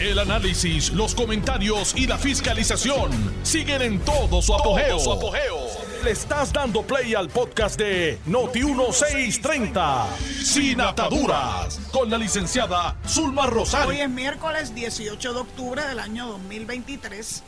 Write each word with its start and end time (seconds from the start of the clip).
El 0.00 0.20
análisis, 0.20 0.92
los 0.92 1.12
comentarios 1.12 1.92
y 1.96 2.06
la 2.06 2.16
fiscalización 2.18 3.10
siguen 3.42 3.82
en 3.82 3.98
todo 3.98 4.40
su 4.40 4.54
apogeo. 4.54 4.96
Le 6.04 6.12
estás 6.12 6.52
dando 6.52 6.82
play 6.82 7.16
al 7.16 7.28
podcast 7.28 7.76
de 7.76 8.16
Noti1630, 8.28 10.06
Sin 10.44 10.80
Ataduras, 10.80 11.80
con 11.90 12.08
la 12.08 12.16
licenciada 12.16 12.96
Zulma 13.08 13.46
Rosario. 13.46 13.88
Hoy 13.88 14.00
es 14.00 14.08
miércoles 14.08 14.72
18 14.72 15.34
de 15.34 15.40
octubre 15.40 15.84
del 15.84 15.98
año 15.98 16.28
2023 16.28 17.42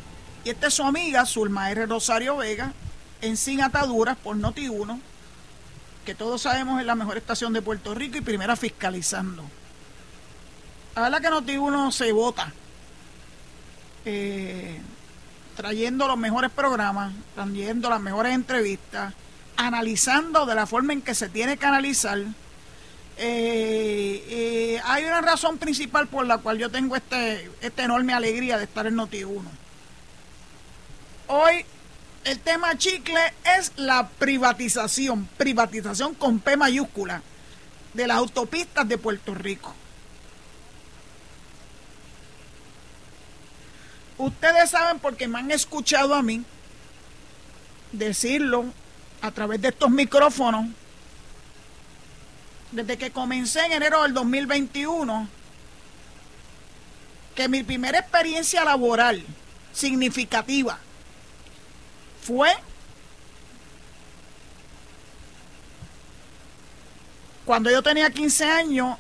y 0.44 0.50
esta 0.50 0.66
es 0.66 0.74
su 0.74 0.82
amiga 0.82 1.24
Zulma 1.26 1.70
R. 1.70 1.86
Rosario 1.86 2.38
Vega 2.38 2.72
en 3.20 3.36
Sin 3.36 3.62
Ataduras 3.62 4.16
por 4.16 4.34
Noti1, 4.34 4.98
que 6.04 6.16
todos 6.16 6.42
sabemos 6.42 6.80
es 6.80 6.86
la 6.86 6.96
mejor 6.96 7.16
estación 7.16 7.52
de 7.52 7.62
Puerto 7.62 7.94
Rico 7.94 8.18
y 8.18 8.22
primera 8.22 8.56
fiscalizando. 8.56 9.44
La 10.94 11.02
verdad 11.02 11.20
que 11.20 11.28
Noti1 11.28 11.92
se 11.92 12.12
vota 12.12 12.52
eh, 14.04 14.80
trayendo 15.56 16.08
los 16.08 16.16
mejores 16.16 16.50
programas, 16.50 17.12
trayendo 17.34 17.90
las 17.90 18.00
mejores 18.00 18.34
entrevistas, 18.34 19.14
analizando 19.56 20.46
de 20.46 20.54
la 20.54 20.66
forma 20.66 20.92
en 20.92 21.02
que 21.02 21.14
se 21.14 21.28
tiene 21.28 21.56
que 21.56 21.66
analizar. 21.66 22.18
Eh, 23.18 24.24
eh, 24.28 24.80
hay 24.84 25.04
una 25.04 25.20
razón 25.20 25.58
principal 25.58 26.08
por 26.08 26.26
la 26.26 26.38
cual 26.38 26.58
yo 26.58 26.70
tengo 26.70 26.96
este, 26.96 27.50
esta 27.60 27.84
enorme 27.84 28.14
alegría 28.14 28.56
de 28.56 28.64
estar 28.64 28.86
en 28.86 28.96
Noti1. 28.96 29.44
Hoy 31.26 31.64
el 32.24 32.38
tema 32.40 32.76
chicle 32.76 33.20
es 33.58 33.72
la 33.76 34.08
privatización, 34.08 35.28
privatización 35.36 36.14
con 36.14 36.40
P 36.40 36.56
mayúscula, 36.56 37.22
de 37.94 38.06
las 38.06 38.16
autopistas 38.16 38.88
de 38.88 38.98
Puerto 38.98 39.34
Rico. 39.34 39.74
Ustedes 44.20 44.68
saben 44.68 44.98
porque 44.98 45.26
me 45.28 45.38
han 45.38 45.50
escuchado 45.50 46.14
a 46.14 46.22
mí 46.22 46.44
decirlo 47.90 48.66
a 49.22 49.30
través 49.30 49.62
de 49.62 49.68
estos 49.68 49.90
micrófonos. 49.90 50.66
Desde 52.70 52.98
que 52.98 53.10
comencé 53.12 53.64
en 53.64 53.72
enero 53.72 54.02
del 54.02 54.12
2021 54.12 55.26
que 57.34 57.48
mi 57.48 57.62
primera 57.62 57.98
experiencia 57.98 58.62
laboral 58.62 59.24
significativa 59.72 60.78
fue 62.20 62.50
cuando 67.46 67.70
yo 67.70 67.82
tenía 67.82 68.10
15 68.10 68.44
años 68.44 68.98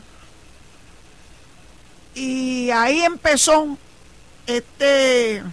Y 2.14 2.72
ahí 2.72 3.02
empezó 3.02 3.78
este, 4.48 5.44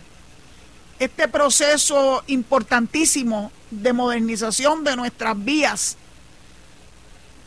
este 1.00 1.26
proceso 1.26 2.22
importantísimo 2.28 3.50
de 3.72 3.92
modernización 3.92 4.84
de 4.84 4.94
nuestras 4.94 5.44
vías 5.44 5.96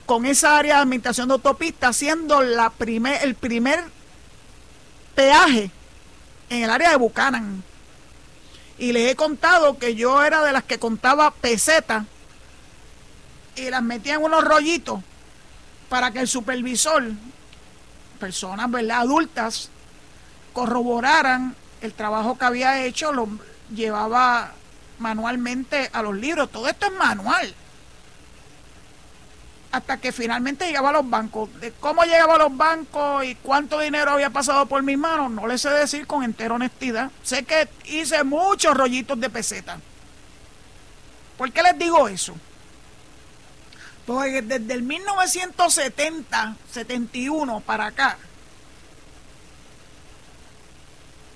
con 0.05 0.25
esa 0.25 0.57
área 0.57 0.75
de 0.75 0.81
administración 0.81 1.29
de 1.29 1.35
autopistas 1.35 1.95
siendo 1.95 2.43
la 2.43 2.69
primer, 2.69 3.23
el 3.23 3.35
primer 3.35 3.85
peaje 5.15 5.71
en 6.49 6.63
el 6.63 6.69
área 6.69 6.89
de 6.89 6.97
Buchanan. 6.97 7.63
Y 8.77 8.91
les 8.91 9.13
he 9.13 9.15
contado 9.15 9.77
que 9.77 9.95
yo 9.95 10.21
era 10.21 10.43
de 10.43 10.51
las 10.51 10.65
que 10.65 10.77
contaba 10.77 11.31
pesetas 11.31 12.03
y 13.55 13.69
las 13.69 13.83
metía 13.83 14.15
en 14.15 14.23
unos 14.23 14.43
rollitos 14.43 15.01
para 15.89 16.11
que 16.11 16.19
el 16.19 16.27
supervisor, 16.27 17.03
personas 18.19 18.69
¿verdad? 18.69 19.01
adultas, 19.01 19.69
corroboraran 20.53 21.55
el 21.81 21.93
trabajo 21.93 22.37
que 22.37 22.45
había 22.45 22.83
hecho, 22.83 23.13
lo 23.13 23.27
llevaba 23.73 24.53
manualmente 24.99 25.89
a 25.93 26.01
los 26.01 26.15
libros. 26.15 26.49
Todo 26.49 26.67
esto 26.67 26.87
es 26.87 26.93
manual. 26.93 27.53
Hasta 29.71 29.97
que 29.97 30.13
finalmente 30.13 30.65
llegaba 30.65 30.89
a 30.89 30.93
los 30.93 31.09
bancos. 31.09 31.49
De 31.59 31.71
cómo 31.73 32.03
llegaba 32.03 32.35
a 32.35 32.39
los 32.39 32.55
bancos 32.55 33.25
y 33.25 33.35
cuánto 33.35 33.79
dinero 33.79 34.11
había 34.11 34.29
pasado 34.29 34.65
por 34.65 34.81
mis 34.83 34.97
manos, 34.97 35.29
no 35.31 35.47
le 35.47 35.57
sé 35.57 35.69
decir 35.69 36.07
con 36.07 36.23
entera 36.23 36.55
honestidad. 36.55 37.11
Sé 37.23 37.43
que 37.43 37.67
hice 37.85 38.23
muchos 38.23 38.75
rollitos 38.75 39.19
de 39.19 39.29
peseta. 39.29 39.77
¿Por 41.37 41.51
qué 41.51 41.61
les 41.61 41.77
digo 41.77 42.07
eso? 42.07 42.33
Desde 44.07 44.73
el 44.73 44.83
1970, 44.83 46.55
71 46.71 47.59
para 47.61 47.87
acá, 47.87 48.17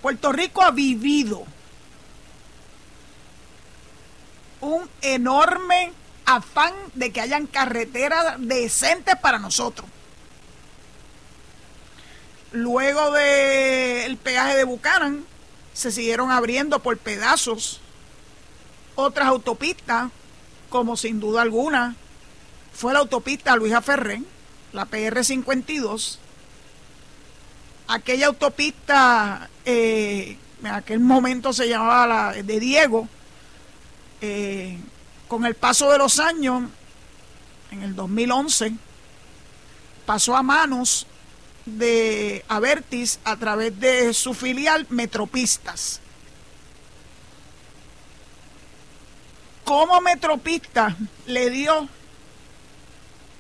Puerto 0.03 0.31
Rico 0.31 0.62
ha 0.62 0.69
vivido 0.69 1.46
un 4.62 4.88
enorme 5.02 5.94
afán 6.25 6.74
de 6.94 7.12
que 7.12 7.22
hayan 7.22 7.47
carreteras 7.47 8.35
decentes 8.38 9.16
para 9.16 9.40
nosotros. 9.40 9.90
Luego 12.51 13.12
del 13.12 14.16
peaje 14.18 14.56
de 14.56 14.63
Bucanan, 14.63 15.25
se 15.74 15.91
siguieron 15.91 16.30
abriendo 16.30 16.80
por 16.80 16.97
pedazos 16.97 17.81
otras 18.96 19.28
autopistas, 19.28 20.12
como 20.69 20.97
sin 20.97 21.19
duda 21.19 21.41
alguna 21.41 21.96
fue 22.79 22.94
la 22.94 23.00
autopista 23.00 23.57
Luisa 23.57 23.81
Ferrén, 23.81 24.25
la 24.72 24.88
PR52. 24.90 26.17
Aquella 27.90 28.28
autopista, 28.28 29.50
eh, 29.66 30.38
en 30.63 30.67
aquel 30.67 31.01
momento 31.01 31.51
se 31.51 31.68
llamaba 31.68 32.07
la 32.07 32.31
de 32.31 32.59
Diego, 32.62 33.09
eh, 34.22 34.78
con 35.28 35.44
el 35.44 35.56
paso 35.56 35.91
de 35.91 35.97
los 35.97 36.19
años, 36.19 36.69
en 37.72 37.84
el 37.84 37.95
2011, 37.97 38.72
pasó 40.06 40.38
a 40.38 40.41
manos 40.41 41.06
de 41.66 42.45
Avertis 42.47 43.19
a 43.25 43.35
través 43.35 43.78
de 43.78 44.13
su 44.13 44.34
filial 44.34 44.88
Metropistas. 44.89 46.00
¿Cómo 49.66 50.00
Metropista 50.00 50.95
le 51.25 51.50
dio 51.50 51.89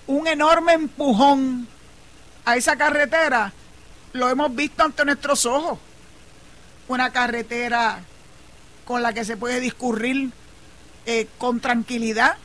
un 0.09 0.27
enorme 0.27 0.73
empujón 0.73 1.67
a 2.43 2.55
esa 2.55 2.75
carretera, 2.75 3.53
lo 4.13 4.27
hemos 4.27 4.55
visto 4.55 4.83
ante 4.83 5.05
nuestros 5.05 5.45
ojos. 5.45 5.77
Una 6.87 7.11
carretera 7.11 7.99
con 8.85 9.03
la 9.03 9.13
que 9.13 9.23
se 9.23 9.37
puede 9.37 9.59
discurrir 9.59 10.31
eh, 11.05 11.27
con 11.37 11.59
tranquilidad, 11.59 12.37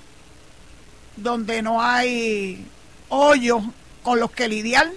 donde 1.17 1.63
no 1.63 1.81
hay 1.81 2.67
hoyos 3.09 3.63
con 4.03 4.21
los 4.21 4.31
que 4.31 4.47
lidiar, 4.47 4.91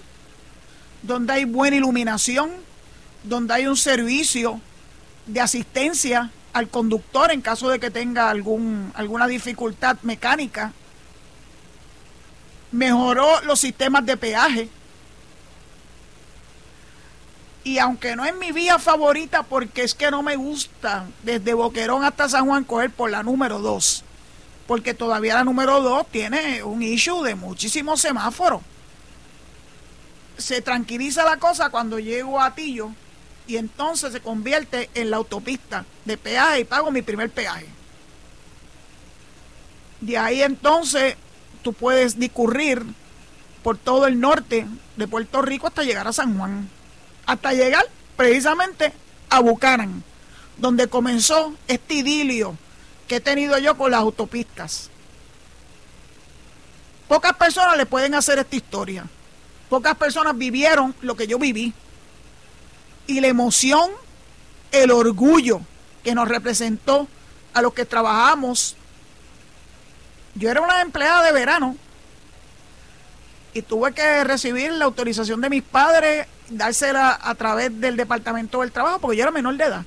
donde 1.03 1.31
hay 1.31 1.45
buena 1.45 1.77
iluminación, 1.77 2.51
donde 3.23 3.53
hay 3.53 3.67
un 3.67 3.77
servicio 3.77 4.59
de 5.25 5.39
asistencia 5.39 6.31
al 6.51 6.67
conductor 6.67 7.31
en 7.31 7.39
caso 7.39 7.69
de 7.69 7.79
que 7.79 7.91
tenga 7.91 8.29
algún, 8.29 8.91
alguna 8.93 9.25
dificultad 9.25 9.97
mecánica 10.01 10.73
mejoró 12.71 13.41
los 13.41 13.59
sistemas 13.59 14.05
de 14.05 14.17
peaje. 14.17 14.69
Y 17.63 17.79
aunque 17.79 18.15
no 18.15 18.23
es 18.23 18.35
mi 18.35 18.51
vía 18.51 18.79
favorita, 18.79 19.43
porque 19.43 19.83
es 19.83 19.93
que 19.93 20.09
no 20.09 20.23
me 20.23 20.37
gusta 20.37 21.05
desde 21.23 21.53
Boquerón 21.53 22.03
hasta 22.03 22.29
San 22.29 22.45
Juan 22.45 22.63
coger 22.63 22.91
por 22.91 23.11
la 23.11 23.23
número 23.23 23.59
2, 23.59 24.03
porque 24.67 24.93
todavía 24.93 25.35
la 25.35 25.43
número 25.43 25.81
2 25.81 26.07
tiene 26.09 26.63
un 26.63 26.81
issue 26.81 27.23
de 27.23 27.35
muchísimos 27.35 27.99
semáforos. 27.99 28.61
Se 30.37 30.61
tranquiliza 30.61 31.25
la 31.25 31.37
cosa 31.37 31.69
cuando 31.69 31.99
llego 31.99 32.39
a 32.39 32.55
Tillo 32.55 32.91
y 33.47 33.57
entonces 33.57 34.13
se 34.13 34.21
convierte 34.21 34.89
en 34.93 35.09
la 35.09 35.17
autopista 35.17 35.83
de 36.05 36.17
peaje 36.17 36.61
y 36.61 36.63
pago 36.63 36.91
mi 36.91 37.01
primer 37.01 37.29
peaje. 37.29 37.67
De 39.99 40.17
ahí 40.17 40.41
entonces 40.41 41.17
tú 41.67 41.73
puedes 41.73 42.17
discurrir 42.17 42.81
por 43.61 43.77
todo 43.77 44.07
el 44.07 44.21
norte 44.21 44.65
de 44.95 45.05
Puerto 45.05 45.41
Rico 45.41 45.67
hasta 45.67 45.83
llegar 45.83 46.07
a 46.07 46.13
San 46.13 46.37
Juan, 46.37 46.69
hasta 47.25 47.51
llegar 47.51 47.83
precisamente 48.15 48.93
a 49.29 49.41
Bucanan, 49.41 50.01
donde 50.55 50.87
comenzó 50.87 51.53
este 51.67 51.95
idilio 51.95 52.55
que 53.09 53.17
he 53.17 53.19
tenido 53.19 53.57
yo 53.57 53.75
con 53.75 53.91
las 53.91 53.99
autopistas. 53.99 54.89
Pocas 57.09 57.33
personas 57.33 57.75
le 57.75 57.85
pueden 57.85 58.15
hacer 58.15 58.39
esta 58.39 58.55
historia. 58.55 59.05
Pocas 59.67 59.97
personas 59.97 60.37
vivieron 60.37 60.95
lo 61.01 61.17
que 61.17 61.27
yo 61.27 61.37
viví. 61.37 61.73
Y 63.07 63.19
la 63.19 63.27
emoción, 63.27 63.91
el 64.71 64.89
orgullo 64.89 65.59
que 66.01 66.15
nos 66.15 66.29
representó 66.29 67.09
a 67.53 67.61
los 67.61 67.73
que 67.73 67.83
trabajamos. 67.83 68.76
Yo 70.37 70.51
era 70.51 70.61
una 70.61 70.81
empleada 70.81 71.23
de 71.23 71.31
verano 71.31 71.75
y 73.53 73.63
tuve 73.63 73.91
que 73.93 74.23
recibir 74.23 74.71
la 74.71 74.85
autorización 74.85 75.41
de 75.41 75.49
mis 75.49 75.63
padres, 75.63 76.27
dársela 76.49 77.19
a 77.19 77.33
través 77.33 77.81
del 77.81 77.97
Departamento 77.97 78.61
del 78.61 78.71
Trabajo, 78.71 78.99
porque 78.99 79.17
yo 79.17 79.23
era 79.23 79.31
menor 79.31 79.57
de 79.57 79.63
edad. 79.63 79.85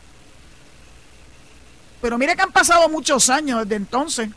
Pero 2.02 2.18
mire 2.18 2.34
que 2.34 2.42
han 2.42 2.50
pasado 2.50 2.88
muchos 2.88 3.30
años 3.30 3.60
desde 3.62 3.76
entonces. 3.76 4.30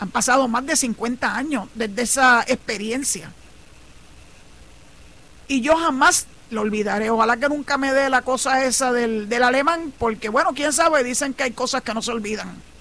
Han 0.00 0.10
pasado 0.10 0.46
más 0.48 0.66
de 0.66 0.76
50 0.76 1.34
años 1.34 1.68
desde 1.74 2.02
esa 2.02 2.44
experiencia. 2.46 3.32
Y 5.48 5.62
yo 5.62 5.76
jamás 5.78 6.26
lo 6.50 6.60
olvidaré. 6.60 7.08
Ojalá 7.08 7.38
que 7.38 7.48
nunca 7.48 7.78
me 7.78 7.94
dé 7.94 8.10
la 8.10 8.20
cosa 8.20 8.64
esa 8.64 8.92
del, 8.92 9.30
del 9.30 9.42
alemán, 9.42 9.94
porque 9.98 10.28
bueno, 10.28 10.52
quién 10.54 10.74
sabe, 10.74 11.02
dicen 11.04 11.32
que 11.32 11.44
hay 11.44 11.52
cosas 11.52 11.82
que 11.82 11.94
no 11.94 12.02
se 12.02 12.10
olvidan. 12.10 12.75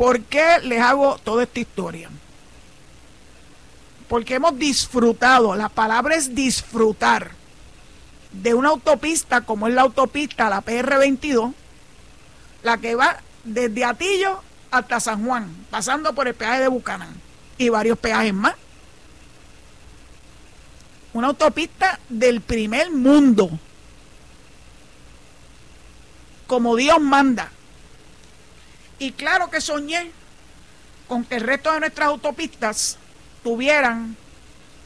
¿Por 0.00 0.22
qué 0.22 0.60
les 0.62 0.80
hago 0.80 1.18
toda 1.22 1.42
esta 1.42 1.60
historia? 1.60 2.08
Porque 4.08 4.36
hemos 4.36 4.58
disfrutado, 4.58 5.54
la 5.54 5.68
palabra 5.68 6.14
es 6.14 6.34
disfrutar, 6.34 7.32
de 8.32 8.54
una 8.54 8.70
autopista 8.70 9.42
como 9.42 9.68
es 9.68 9.74
la 9.74 9.82
autopista, 9.82 10.48
la 10.48 10.64
PR22, 10.64 11.52
la 12.62 12.78
que 12.78 12.94
va 12.94 13.20
desde 13.44 13.84
Atillo 13.84 14.40
hasta 14.70 15.00
San 15.00 15.22
Juan, 15.26 15.54
pasando 15.70 16.14
por 16.14 16.28
el 16.28 16.34
peaje 16.34 16.60
de 16.60 16.68
Bucanán 16.68 17.12
y 17.58 17.68
varios 17.68 17.98
peajes 17.98 18.32
más. 18.32 18.54
Una 21.12 21.26
autopista 21.26 22.00
del 22.08 22.40
primer 22.40 22.90
mundo, 22.90 23.50
como 26.46 26.74
Dios 26.74 26.98
manda. 27.02 27.52
Y 29.00 29.12
claro 29.12 29.50
que 29.50 29.62
soñé 29.62 30.12
con 31.08 31.24
que 31.24 31.36
el 31.36 31.40
resto 31.40 31.72
de 31.72 31.80
nuestras 31.80 32.08
autopistas 32.08 32.98
tuvieran 33.42 34.14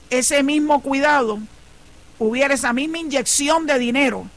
ese 0.08 0.44
mismo 0.44 0.81
cuidado, 0.81 1.40
hubiera 2.20 2.55
esa 2.55 2.72
misma 2.72 2.99
inyección 2.99 3.66
de 3.66 3.78
dinero 3.78 4.31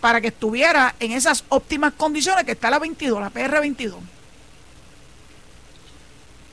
para 0.00 0.20
que 0.20 0.28
estuviera 0.28 0.94
en 1.00 1.10
esas 1.10 1.44
óptimas 1.48 1.92
condiciones 1.94 2.44
que 2.44 2.52
está 2.52 2.70
la 2.70 2.78
22, 2.78 3.20
la 3.20 3.32
PR22. 3.32 3.96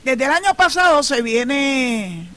Desde 0.04 0.26
el 0.26 0.32
año 0.32 0.56
pasado 0.56 1.04
se 1.04 1.22
viene 1.22 2.28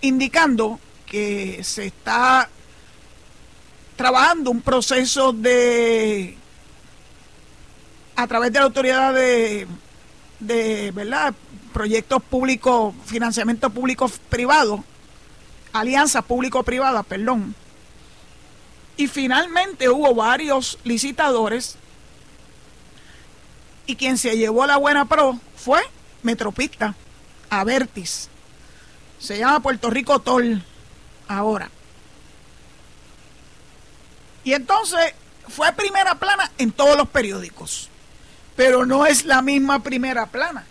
indicando 0.00 0.80
que 1.04 1.62
se 1.62 1.86
está 1.86 2.48
trabajando 3.96 4.50
un 4.50 4.62
proceso 4.62 5.34
de 5.34 6.38
a 8.16 8.26
través 8.26 8.52
de 8.52 8.58
la 8.58 8.64
autoridad 8.64 9.14
de, 9.14 9.66
de 10.40 10.90
verdad 10.92 11.34
proyectos 11.72 12.22
públicos 12.22 12.94
financiamiento 13.06 13.70
público 13.70 14.10
privado 14.28 14.84
alianzas 15.72 16.24
público 16.24 16.62
privadas 16.62 17.04
perdón 17.06 17.54
y 18.96 19.06
finalmente 19.08 19.88
hubo 19.88 20.14
varios 20.14 20.78
licitadores 20.84 21.76
y 23.86 23.96
quien 23.96 24.18
se 24.18 24.36
llevó 24.36 24.66
la 24.66 24.76
buena 24.76 25.06
pro 25.06 25.38
fue 25.56 25.80
Metropista, 26.22 26.94
Avertis. 27.50 28.28
Se 29.18 29.38
llama 29.38 29.60
Puerto 29.60 29.90
Rico 29.90 30.20
Toll 30.20 30.62
ahora. 31.28 31.70
Y 34.44 34.52
entonces 34.52 35.14
fue 35.48 35.72
primera 35.72 36.16
plana 36.16 36.50
en 36.58 36.72
todos 36.72 36.96
los 36.96 37.08
periódicos. 37.08 37.88
Pero 38.56 38.86
no 38.86 39.06
es 39.06 39.24
la 39.24 39.42
misma 39.42 39.82
primera 39.82 40.26
plana. 40.26 40.64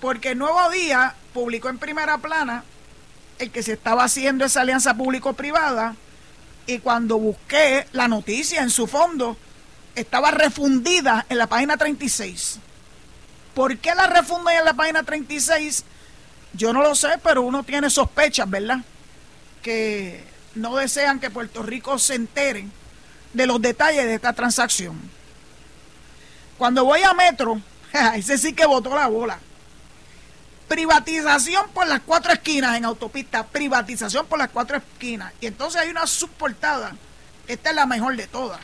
Porque 0.00 0.30
el 0.30 0.38
Nuevo 0.38 0.70
Día 0.70 1.14
publicó 1.32 1.68
en 1.68 1.78
primera 1.78 2.18
plana 2.18 2.64
el 3.38 3.50
que 3.50 3.62
se 3.62 3.72
estaba 3.72 4.04
haciendo 4.04 4.44
esa 4.44 4.62
alianza 4.62 4.94
público-privada 4.94 5.94
y 6.66 6.78
cuando 6.78 7.18
busqué 7.18 7.86
la 7.92 8.08
noticia 8.08 8.62
en 8.62 8.70
su 8.70 8.86
fondo, 8.86 9.36
estaba 9.94 10.30
refundida 10.30 11.26
en 11.28 11.38
la 11.38 11.46
página 11.46 11.76
36. 11.76 12.58
¿Por 13.54 13.78
qué 13.78 13.94
la 13.94 14.06
refunden 14.06 14.58
en 14.58 14.64
la 14.64 14.74
página 14.74 15.02
36? 15.02 15.84
Yo 16.52 16.72
no 16.72 16.82
lo 16.82 16.94
sé, 16.94 17.18
pero 17.22 17.42
uno 17.42 17.62
tiene 17.62 17.90
sospechas, 17.90 18.48
¿verdad? 18.48 18.78
Que 19.62 20.24
no 20.54 20.76
desean 20.76 21.20
que 21.20 21.30
Puerto 21.30 21.62
Rico 21.62 21.98
se 21.98 22.14
entere 22.14 22.66
de 23.32 23.46
los 23.46 23.60
detalles 23.60 24.04
de 24.04 24.14
esta 24.14 24.32
transacción. 24.32 24.98
Cuando 26.60 26.84
voy 26.84 27.02
a 27.02 27.14
Metro, 27.14 27.58
ese 28.16 28.36
sí 28.36 28.52
que 28.52 28.66
botó 28.66 28.94
la 28.94 29.06
bola. 29.06 29.38
Privatización 30.68 31.70
por 31.70 31.86
las 31.86 32.00
cuatro 32.00 32.34
esquinas 32.34 32.76
en 32.76 32.84
autopista. 32.84 33.46
Privatización 33.46 34.26
por 34.26 34.38
las 34.38 34.50
cuatro 34.50 34.76
esquinas. 34.76 35.32
Y 35.40 35.46
entonces 35.46 35.80
hay 35.80 35.88
una 35.88 36.06
subportada. 36.06 36.94
Esta 37.48 37.70
es 37.70 37.76
la 37.76 37.86
mejor 37.86 38.14
de 38.14 38.26
todas. 38.26 38.60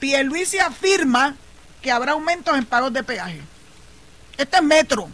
Pierluisi 0.00 0.58
afirma 0.58 1.36
que 1.80 1.92
habrá 1.92 2.10
aumentos 2.10 2.58
en 2.58 2.66
pagos 2.66 2.92
de 2.92 3.04
peaje. 3.04 3.40
Este 4.36 4.56
es 4.56 4.62
Metro. 4.64 5.08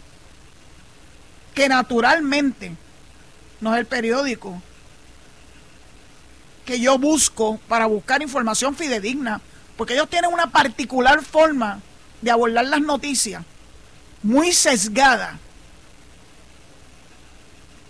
Que 1.53 1.69
naturalmente 1.69 2.75
no 3.61 3.75
es 3.75 3.81
el 3.81 3.85
periódico 3.85 4.59
que 6.65 6.79
yo 6.79 6.97
busco 6.97 7.59
para 7.67 7.85
buscar 7.85 8.23
información 8.23 8.75
fidedigna. 8.75 9.41
Porque 9.77 9.93
ellos 9.93 10.09
tienen 10.09 10.33
una 10.33 10.47
particular 10.47 11.23
forma 11.23 11.79
de 12.21 12.31
abordar 12.31 12.65
las 12.65 12.81
noticias. 12.81 13.43
Muy 14.23 14.51
sesgada 14.51 15.39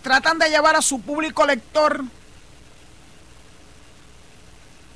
tratan 0.03 0.39
de 0.39 0.49
llevar 0.49 0.75
a 0.75 0.81
su 0.81 1.01
público 1.01 1.45
lector 1.45 2.03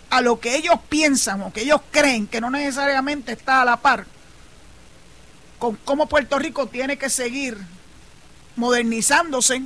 a 0.09 0.21
lo 0.21 0.39
que 0.39 0.55
ellos 0.55 0.75
piensan 0.89 1.41
o 1.41 1.51
que 1.51 1.61
ellos 1.61 1.81
creen 1.91 2.27
que 2.27 2.39
no 2.39 2.49
necesariamente 2.49 3.31
está 3.33 3.61
a 3.61 3.65
la 3.65 3.77
par 3.77 4.05
con 5.57 5.75
cómo 5.77 6.07
Puerto 6.07 6.39
Rico 6.39 6.67
tiene 6.67 6.97
que 6.97 7.09
seguir 7.09 7.57
modernizándose 8.55 9.61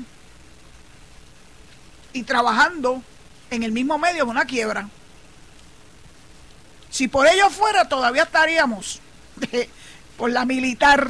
y 2.12 2.24
trabajando 2.24 3.02
en 3.50 3.64
el 3.64 3.72
mismo 3.72 3.98
medio 3.98 4.26
de 4.26 4.32
una 4.32 4.46
quiebra. 4.46 4.90
Si 6.96 7.10
por 7.10 7.28
ello 7.28 7.50
fuera, 7.50 7.90
todavía 7.90 8.24
estaríamos 8.24 9.02
por 10.18 10.32
la 10.32 10.46
militar 10.46 11.10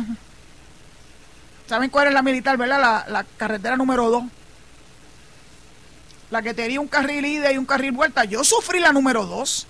¿Saben 1.67 1.91
cuál 1.91 2.07
es 2.07 2.13
la 2.13 2.23
militar, 2.23 2.57
verdad? 2.57 3.05
La, 3.07 3.23
carretera 3.37 3.77
número 3.77 4.09
2. 4.09 4.23
La 6.31 6.41
que 6.41 6.55
tenía 6.55 6.81
un 6.81 6.87
carril 6.87 7.23
ida 7.23 7.51
y 7.51 7.59
un 7.59 7.67
carril 7.67 7.91
vuelta. 7.91 8.23
Yo 8.23 8.43
sufrí 8.43 8.79
la 8.79 8.91
número 8.93 9.27
2. 9.27 9.67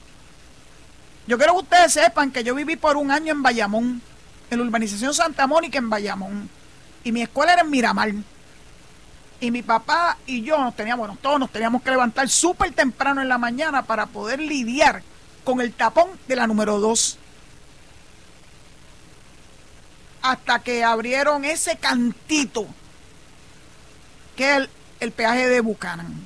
Yo 1.27 1.37
quiero 1.37 1.51
que 1.51 1.59
ustedes 1.59 1.91
sepan 1.91 2.31
que 2.31 2.45
yo 2.45 2.55
viví 2.55 2.77
por 2.77 2.95
un 2.95 3.11
año 3.11 3.33
en 3.33 3.43
Bayamón, 3.43 4.01
en 4.49 4.57
la 4.57 4.63
urbanización 4.63 5.13
Santa 5.13 5.47
Mónica 5.47 5.79
en 5.79 5.89
Bayamón. 5.89 6.49
Y 7.03 7.11
mi 7.11 7.23
escuela 7.23 7.51
era 7.51 7.63
en 7.63 7.69
Miramar. 7.69 8.13
Y 9.41 9.51
mi 9.51 9.63
papá 9.63 10.17
y 10.25 10.43
yo 10.43 10.57
nos 10.59 10.77
teníamos, 10.77 11.19
todos 11.19 11.41
nos 11.41 11.51
teníamos 11.51 11.83
que 11.83 11.91
levantar 11.91 12.29
súper 12.29 12.71
temprano 12.71 13.21
en 13.21 13.27
la 13.27 13.37
mañana 13.37 13.81
para 13.83 14.05
poder 14.05 14.39
lidiar 14.39 15.03
con 15.45 15.61
el 15.61 15.71
tapón 15.71 16.09
de 16.27 16.35
la 16.35 16.47
número 16.47 16.79
2 16.79 17.19
hasta 20.25 20.59
que 20.59 20.83
abrieron 20.83 21.45
ese 21.45 21.77
cantito 21.77 22.65
que 24.35 24.57
es 24.57 24.69
el, 24.99 25.11
peaje 25.11 25.47
de 25.47 25.61
Buchanan. 25.61 26.25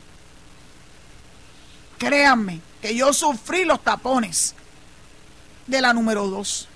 Créanme 1.97 2.61
que 2.81 2.95
yo 2.95 3.11
sufrí 3.11 3.65
los 3.65 3.83
tapones 3.83 4.55
de 5.67 5.81
la 5.81 5.93
número 5.93 6.27
2. 6.27 6.67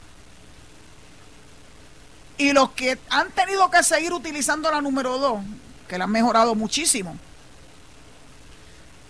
Y 2.40 2.52
los 2.52 2.72
que 2.72 3.00
han 3.10 3.32
tenido 3.32 3.72
que 3.72 3.84
seguir 3.84 4.12
utilizando 4.12 4.70
la 4.70 4.82
número 4.82 5.18
2, 5.18 5.44
que 5.88 5.98
la 5.98 6.04
han 6.04 6.12
mejorado 6.12 6.56
muchísimo, 6.56 7.18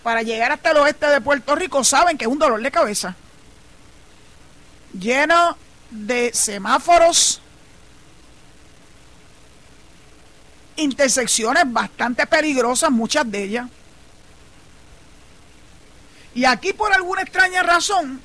para 0.04 0.22
llegar 0.22 0.52
hasta 0.52 0.70
el 0.72 0.78
oeste 0.78 1.08
de 1.08 1.20
Puerto 1.20 1.56
Rico, 1.56 1.84
saben 1.84 2.18
que 2.18 2.26
es 2.26 2.32
un 2.32 2.38
dolor 2.38 2.62
de 2.62 2.72
cabeza. 2.72 3.16
Lleno 4.94 5.58
de 5.90 6.34
semáforos, 6.34 7.42
intersecciones 10.76 11.64
bastante 11.68 12.26
peligrosas, 12.28 12.92
muchas 12.92 13.30
de 13.30 13.44
ellas. 13.44 13.70
Y 16.36 16.46
aquí 16.46 16.74
por 16.74 16.92
alguna 16.94 17.22
extraña 17.22 17.62
razón, 17.64 18.22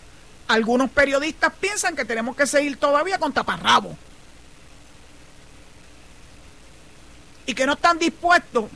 algunos 0.46 0.90
periodistas 0.90 1.52
piensan 1.60 1.94
que 1.94 2.04
tenemos 2.04 2.34
que 2.36 2.46
seguir 2.46 2.78
todavía 2.78 3.18
con 3.18 3.32
taparrabo. 3.32 3.96
Y 7.44 7.54
que 7.54 7.66
no 7.66 7.74
están 7.74 7.98
dispuestos 7.98 8.66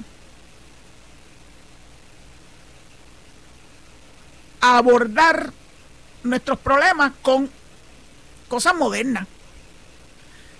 a 4.60 4.78
abordar 4.78 5.52
nuestros 6.22 6.58
problemas 6.58 7.12
con 7.20 7.50
cosas 8.52 8.74
modernas. 8.74 9.26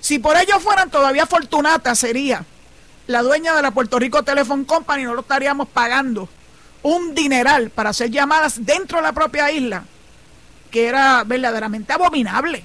Si 0.00 0.18
por 0.18 0.34
ello 0.38 0.58
fueran 0.60 0.90
todavía 0.90 1.26
Fortunata 1.26 1.94
sería 1.94 2.42
la 3.06 3.20
dueña 3.20 3.54
de 3.54 3.60
la 3.60 3.70
Puerto 3.70 3.98
Rico 3.98 4.22
Telephone 4.22 4.64
Company, 4.64 5.04
no 5.04 5.12
lo 5.12 5.20
estaríamos 5.20 5.68
pagando 5.68 6.26
un 6.82 7.14
dineral 7.14 7.68
para 7.68 7.90
hacer 7.90 8.10
llamadas 8.10 8.64
dentro 8.64 8.96
de 8.96 9.02
la 9.02 9.12
propia 9.12 9.52
isla, 9.52 9.84
que 10.70 10.86
era 10.86 11.22
verdaderamente 11.24 11.92
abominable. 11.92 12.64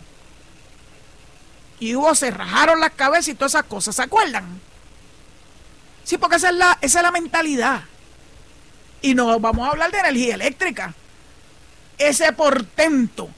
Y 1.81 1.93
hubo, 1.93 2.15
se 2.15 2.31
rajaron 2.31 2.79
las 2.79 2.91
cabezas 2.91 3.27
y 3.27 3.35
todas 3.35 3.51
esas 3.51 3.65
cosas, 3.65 3.97
¿se 3.97 4.03
acuerdan? 4.03 4.61
Sí, 6.05 6.17
porque 6.17 6.37
esa 6.37 6.51
es 6.51 6.55
la, 6.55 6.77
esa 6.79 6.99
es 6.99 7.03
la 7.03 7.11
mentalidad. 7.11 7.81
Y 9.01 9.13
no 9.13 9.37
vamos 9.41 9.67
a 9.67 9.71
hablar 9.71 9.91
de 9.91 9.99
energía 9.99 10.35
eléctrica. 10.35 10.93
Ese 11.97 12.31
portento 12.31 13.29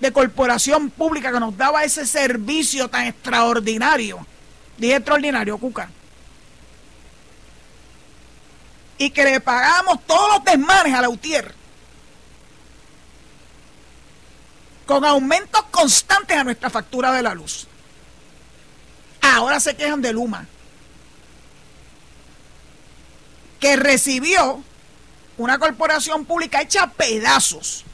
de 0.00 0.12
corporación 0.12 0.90
pública 0.90 1.30
que 1.30 1.40
nos 1.40 1.56
daba 1.56 1.84
ese 1.84 2.06
servicio 2.06 2.88
tan 2.88 3.06
extraordinario. 3.06 4.26
Dije 4.78 4.96
extraordinario, 4.96 5.58
Cuca 5.58 5.90
y 9.00 9.08
que 9.08 9.24
le 9.24 9.40
pagamos 9.40 10.04
todos 10.06 10.34
los 10.34 10.44
desmanes 10.44 10.92
a 10.94 11.00
la 11.00 11.08
UTIER. 11.08 11.54
Con 14.84 15.06
aumentos 15.06 15.62
constantes 15.70 16.36
a 16.36 16.44
nuestra 16.44 16.68
factura 16.68 17.10
de 17.10 17.22
la 17.22 17.32
luz. 17.32 17.66
Ahora 19.22 19.58
se 19.58 19.74
quejan 19.74 20.02
de 20.02 20.12
Luma. 20.12 20.46
Que 23.58 23.76
recibió 23.76 24.62
una 25.38 25.58
corporación 25.58 26.26
pública 26.26 26.60
hecha 26.60 26.82
a 26.82 26.90
pedazos. 26.90 27.86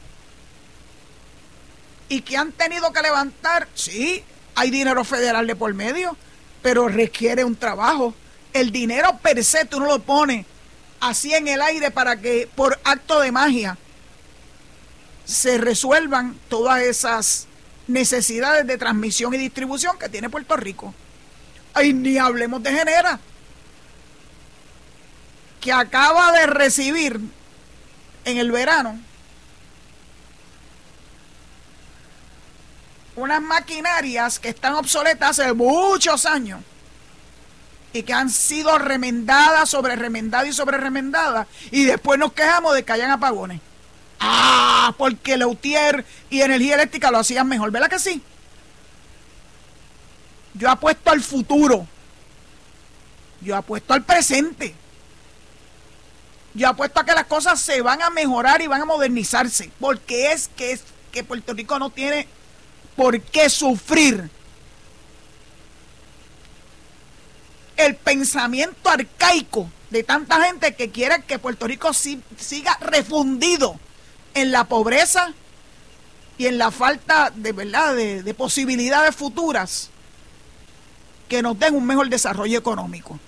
Y 2.08 2.20
que 2.20 2.36
han 2.36 2.52
tenido 2.52 2.92
que 2.92 3.02
levantar, 3.02 3.68
sí, 3.74 4.22
hay 4.54 4.70
dinero 4.70 5.04
federal 5.04 5.46
de 5.46 5.56
por 5.56 5.72
medio, 5.74 6.16
pero 6.62 6.88
requiere 6.88 7.44
un 7.44 7.56
trabajo. 7.56 8.14
El 8.52 8.70
dinero 8.70 9.18
per 9.22 9.44
se 9.44 9.64
tú 9.64 9.80
no 9.80 9.86
lo 9.86 9.98
pones 10.00 10.46
así 11.00 11.34
en 11.34 11.48
el 11.48 11.60
aire 11.60 11.90
para 11.90 12.20
que 12.20 12.48
por 12.54 12.78
acto 12.84 13.20
de 13.20 13.32
magia 13.32 13.76
se 15.24 15.58
resuelvan 15.58 16.38
todas 16.48 16.82
esas 16.82 17.46
necesidades 17.86 18.66
de 18.66 18.78
transmisión 18.78 19.34
y 19.34 19.38
distribución 19.38 19.98
que 19.98 20.08
tiene 20.08 20.30
Puerto 20.30 20.56
Rico. 20.56 20.94
Ay, 21.74 21.92
ni 21.92 22.16
hablemos 22.16 22.62
de 22.62 22.72
Genera, 22.72 23.20
que 25.60 25.72
acaba 25.72 26.32
de 26.32 26.46
recibir 26.46 27.20
en 28.24 28.38
el 28.38 28.50
verano 28.50 28.98
unas 33.16 33.42
maquinarias 33.42 34.38
que 34.38 34.50
están 34.50 34.74
obsoletas 34.74 35.38
hace 35.38 35.52
muchos 35.52 36.26
años 36.26 36.60
y 37.92 38.02
que 38.02 38.12
han 38.12 38.28
sido 38.30 38.78
remendadas 38.78 39.70
sobre 39.70 39.96
remendadas 39.96 40.48
y 40.48 40.52
sobre 40.52 40.76
remendadas 40.76 41.46
y 41.70 41.84
después 41.84 42.18
nos 42.18 42.32
quejamos 42.32 42.74
de 42.74 42.84
que 42.84 42.92
hayan 42.92 43.10
apagones. 43.10 43.60
Ah, 44.20 44.94
porque 44.96 45.36
Leutier 45.36 46.04
y 46.30 46.40
energía 46.40 46.74
eléctrica 46.74 47.10
lo 47.10 47.18
hacían 47.18 47.48
mejor, 47.48 47.70
¿verdad 47.70 47.88
que 47.88 47.98
sí? 47.98 48.22
Yo 50.54 50.70
apuesto 50.70 51.10
al 51.10 51.22
futuro. 51.22 51.86
Yo 53.40 53.56
apuesto 53.56 53.92
al 53.92 54.04
presente. 54.04 54.74
Yo 56.54 56.68
apuesto 56.68 57.00
a 57.00 57.04
que 57.04 57.12
las 57.12 57.26
cosas 57.26 57.60
se 57.60 57.82
van 57.82 58.00
a 58.00 58.08
mejorar 58.08 58.62
y 58.62 58.66
van 58.66 58.80
a 58.80 58.86
modernizarse. 58.86 59.70
Porque 59.78 60.32
es 60.32 60.48
que, 60.48 60.72
es 60.72 60.84
que 61.12 61.24
Puerto 61.24 61.52
Rico 61.52 61.78
no 61.78 61.90
tiene 61.90 62.26
por 62.96 63.20
qué 63.20 63.50
sufrir 63.50 64.30
el 67.76 67.94
pensamiento 67.96 68.88
arcaico 68.88 69.70
de 69.90 70.02
tanta 70.02 70.42
gente 70.44 70.74
que 70.74 70.90
quiere 70.90 71.22
que 71.22 71.38
Puerto 71.38 71.66
Rico 71.66 71.92
siga 71.92 72.76
refundido 72.80 73.78
en 74.34 74.50
la 74.50 74.64
pobreza 74.64 75.32
y 76.38 76.46
en 76.46 76.58
la 76.58 76.70
falta 76.70 77.30
de 77.34 77.52
verdad 77.52 77.94
de, 77.94 78.34
posibilidades 78.34 79.14
futuras 79.14 79.90
que 81.28 81.42
nos 81.42 81.58
den 81.58 81.74
un 81.74 81.86
mejor 81.86 82.08
desarrollo 82.08 82.58
económico. 82.58 83.18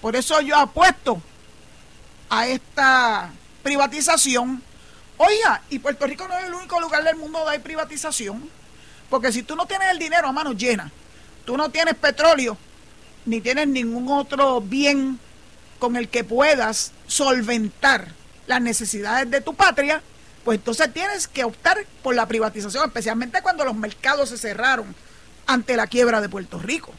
Por 0.00 0.16
eso 0.16 0.40
yo 0.40 0.56
apuesto 0.56 1.20
a 2.28 2.46
esta 2.46 3.30
privatización. 3.62 4.62
Oiga, 5.22 5.60
y 5.68 5.78
Puerto 5.78 6.06
Rico 6.06 6.26
no 6.26 6.38
es 6.38 6.46
el 6.46 6.54
único 6.54 6.80
lugar 6.80 7.04
del 7.04 7.16
mundo 7.16 7.40
donde 7.40 7.52
hay 7.52 7.58
privatización. 7.58 8.48
Porque 9.10 9.30
si 9.30 9.42
tú 9.42 9.54
no 9.54 9.66
tienes 9.66 9.90
el 9.90 9.98
dinero 9.98 10.26
a 10.26 10.32
manos 10.32 10.56
llenas, 10.56 10.90
tú 11.44 11.58
no 11.58 11.68
tienes 11.68 11.94
petróleo, 11.94 12.56
ni 13.26 13.42
tienes 13.42 13.68
ningún 13.68 14.10
otro 14.10 14.62
bien 14.62 15.20
con 15.78 15.96
el 15.96 16.08
que 16.08 16.24
puedas 16.24 16.92
solventar 17.06 18.14
las 18.46 18.62
necesidades 18.62 19.30
de 19.30 19.42
tu 19.42 19.54
patria, 19.54 20.02
pues 20.42 20.56
entonces 20.56 20.90
tienes 20.90 21.28
que 21.28 21.44
optar 21.44 21.84
por 22.02 22.14
la 22.14 22.26
privatización, 22.26 22.86
especialmente 22.86 23.42
cuando 23.42 23.66
los 23.66 23.74
mercados 23.74 24.30
se 24.30 24.38
cerraron 24.38 24.94
ante 25.46 25.76
la 25.76 25.86
quiebra 25.86 26.22
de 26.22 26.30
Puerto 26.30 26.58
Rico. 26.58 26.94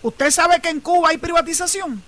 ¿Usted 0.00 0.30
sabe 0.30 0.62
que 0.62 0.70
en 0.70 0.80
Cuba 0.80 1.10
hay 1.10 1.18
privatización? 1.18 2.02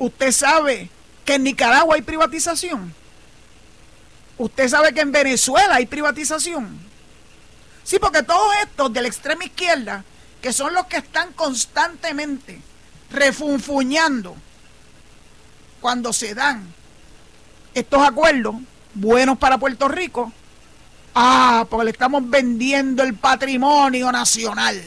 ¿Usted 0.00 0.32
sabe 0.32 0.88
que 1.26 1.34
en 1.34 1.42
Nicaragua 1.42 1.94
hay 1.94 2.00
privatización? 2.00 2.94
Usted 4.38 4.66
sabe 4.66 4.94
que 4.94 5.02
en 5.02 5.12
Venezuela 5.12 5.74
hay 5.74 5.84
privatización. 5.84 6.80
Sí, 7.84 7.98
porque 7.98 8.22
todos 8.22 8.50
estos 8.62 8.90
de 8.94 9.02
la 9.02 9.08
extrema 9.08 9.44
izquierda, 9.44 10.02
que 10.40 10.54
son 10.54 10.72
los 10.72 10.86
que 10.86 10.96
están 10.96 11.34
constantemente 11.34 12.62
refunfuñando 13.10 14.34
cuando 15.82 16.14
se 16.14 16.34
dan 16.34 16.64
estos 17.74 18.02
acuerdos 18.02 18.54
buenos 18.94 19.36
para 19.36 19.58
Puerto 19.58 19.86
Rico, 19.86 20.32
ah, 21.14 21.66
porque 21.68 21.84
le 21.84 21.90
estamos 21.90 22.22
vendiendo 22.26 23.02
el 23.02 23.12
patrimonio 23.16 24.10
nacional. 24.10 24.82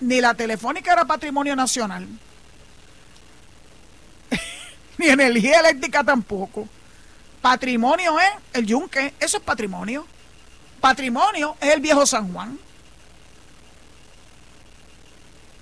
Ni 0.00 0.20
la 0.20 0.34
telefónica 0.34 0.92
era 0.92 1.06
patrimonio 1.06 1.56
nacional, 1.56 2.06
ni 5.00 5.08
energía 5.08 5.60
eléctrica 5.60 6.04
tampoco. 6.04 6.68
Patrimonio 7.40 8.20
es 8.20 8.30
el 8.52 8.66
yunque, 8.66 9.14
eso 9.18 9.38
es 9.38 9.42
patrimonio. 9.42 10.06
Patrimonio 10.78 11.56
es 11.58 11.70
el 11.70 11.80
viejo 11.80 12.04
San 12.04 12.30
Juan. 12.32 12.58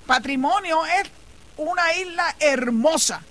Patrimonio 0.07 0.85
es 0.87 1.09
una 1.57 1.95
isla 1.95 2.35
hermosa. 2.41 3.23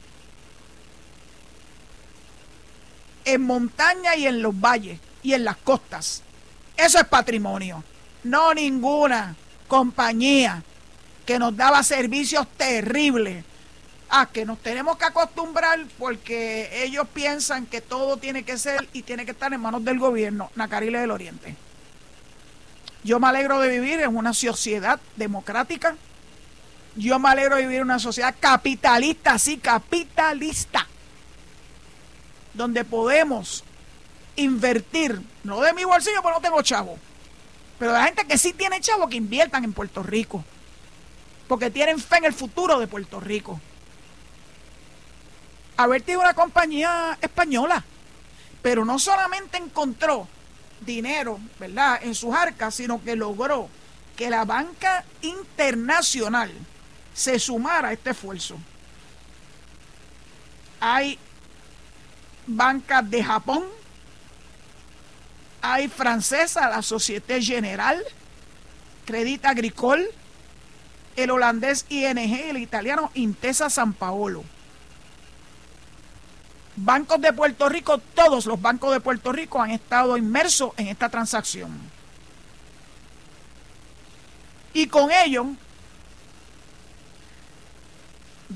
En 3.25 3.41
montaña 3.41 4.15
y 4.15 4.27
en 4.27 4.41
los 4.41 4.57
valles 4.57 4.99
y 5.23 5.33
en 5.33 5.43
las 5.43 5.57
costas. 5.57 6.23
Eso 6.77 6.99
es 6.99 7.05
patrimonio. 7.05 7.83
No 8.23 8.53
ninguna 8.53 9.35
compañía 9.67 10.63
que 11.25 11.37
nos 11.37 11.57
daba 11.57 11.83
servicios 11.83 12.47
terribles 12.55 13.43
Ah, 14.09 14.29
que 14.31 14.45
nos 14.45 14.59
tenemos 14.59 14.97
que 14.97 15.03
acostumbrar 15.03 15.79
porque 15.99 16.83
ellos 16.83 17.07
piensan 17.13 17.65
que 17.65 17.81
todo 17.81 18.15
tiene 18.17 18.43
que 18.43 18.57
ser 18.57 18.87
y 18.93 19.01
tiene 19.01 19.25
que 19.25 19.31
estar 19.31 19.51
en 19.51 19.59
manos 19.59 19.83
del 19.83 19.99
gobierno, 19.99 20.49
Nacarile 20.55 20.99
del 20.99 21.11
Oriente. 21.11 21.55
Yo 23.03 23.19
me 23.19 23.27
alegro 23.27 23.59
de 23.59 23.67
vivir 23.67 23.99
en 23.99 24.15
una 24.15 24.33
sociedad 24.33 24.99
democrática. 25.17 25.97
Yo 26.95 27.19
me 27.19 27.29
alegro 27.29 27.57
de 27.57 27.63
vivir 27.63 27.77
en 27.77 27.83
una 27.83 27.99
sociedad 27.99 28.33
capitalista, 28.39 29.37
sí, 29.37 29.57
capitalista. 29.57 30.87
Donde 32.53 32.85
podemos 32.85 33.65
invertir, 34.37 35.21
no 35.43 35.59
de 35.61 35.73
mi 35.73 35.83
bolsillo 35.83 36.21
porque 36.21 36.37
no 36.37 36.41
tengo 36.41 36.61
chavo, 36.61 36.97
pero 37.77 37.91
de 37.91 37.99
la 37.99 38.05
gente 38.05 38.25
que 38.25 38.37
sí 38.37 38.53
tiene 38.53 38.79
chavo 38.79 39.09
que 39.09 39.17
inviertan 39.17 39.65
en 39.65 39.73
Puerto 39.73 40.01
Rico. 40.01 40.45
Porque 41.49 41.69
tienen 41.69 41.99
fe 41.99 42.17
en 42.17 42.25
el 42.25 42.33
futuro 42.33 42.79
de 42.79 42.87
Puerto 42.87 43.19
Rico 43.19 43.59
Es 45.77 46.15
una 46.15 46.33
compañía 46.33 47.17
española, 47.21 47.83
pero 48.63 48.83
no 48.83 48.97
solamente 48.97 49.57
encontró 49.57 50.27
dinero, 50.81 51.39
¿verdad?, 51.59 51.99
en 52.01 52.15
sus 52.15 52.33
arcas, 52.33 52.73
sino 52.73 53.03
que 53.03 53.15
logró 53.15 53.69
que 54.15 54.31
la 54.31 54.43
banca 54.43 55.05
internacional 55.21 56.51
se 57.13 57.37
sumara 57.37 57.89
a 57.89 57.93
este 57.93 58.09
esfuerzo. 58.09 58.57
Hay 60.79 61.19
bancas 62.47 63.07
de 63.09 63.23
Japón, 63.23 63.63
hay 65.61 65.89
francesa, 65.89 66.69
la 66.69 66.81
Société 66.81 67.39
Générale, 67.39 68.03
Credit 69.05 69.45
Agricole, 69.45 70.09
el 71.15 71.29
holandés 71.29 71.85
ING 71.89 72.17
el 72.17 72.57
italiano 72.57 73.11
Intesa 73.13 73.69
San 73.69 73.93
Paolo. 73.93 74.43
Bancos 76.79 77.19
de 77.19 77.33
Puerto 77.33 77.67
Rico, 77.69 77.97
todos 77.97 78.45
los 78.45 78.61
bancos 78.61 78.93
de 78.93 78.99
Puerto 78.99 79.31
Rico 79.31 79.59
han 79.59 79.71
estado 79.71 80.15
inmersos 80.15 80.73
en 80.77 80.85
esta 80.87 81.09
transacción. 81.09 81.75
Y 84.73 84.85
con 84.85 85.09
ello, 85.11 85.47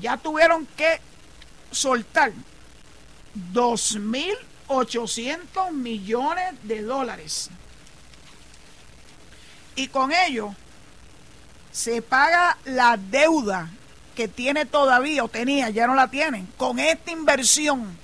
ya 0.00 0.16
tuvieron 0.16 0.68
que 0.76 1.00
soltar 1.72 2.32
2.800 3.52 5.72
millones 5.72 6.54
de 6.62 6.82
dólares. 6.82 7.50
Y 9.74 9.88
con 9.88 10.12
ello 10.12 10.54
se 11.72 12.02
paga 12.02 12.56
la 12.66 12.96
deuda 12.96 13.68
que 14.14 14.28
tiene 14.28 14.64
todavía 14.64 15.24
o 15.24 15.28
tenía, 15.28 15.70
ya 15.70 15.88
no 15.88 15.96
la 15.96 16.08
tienen, 16.08 16.46
con 16.56 16.78
esta 16.78 17.10
inversión, 17.10 18.00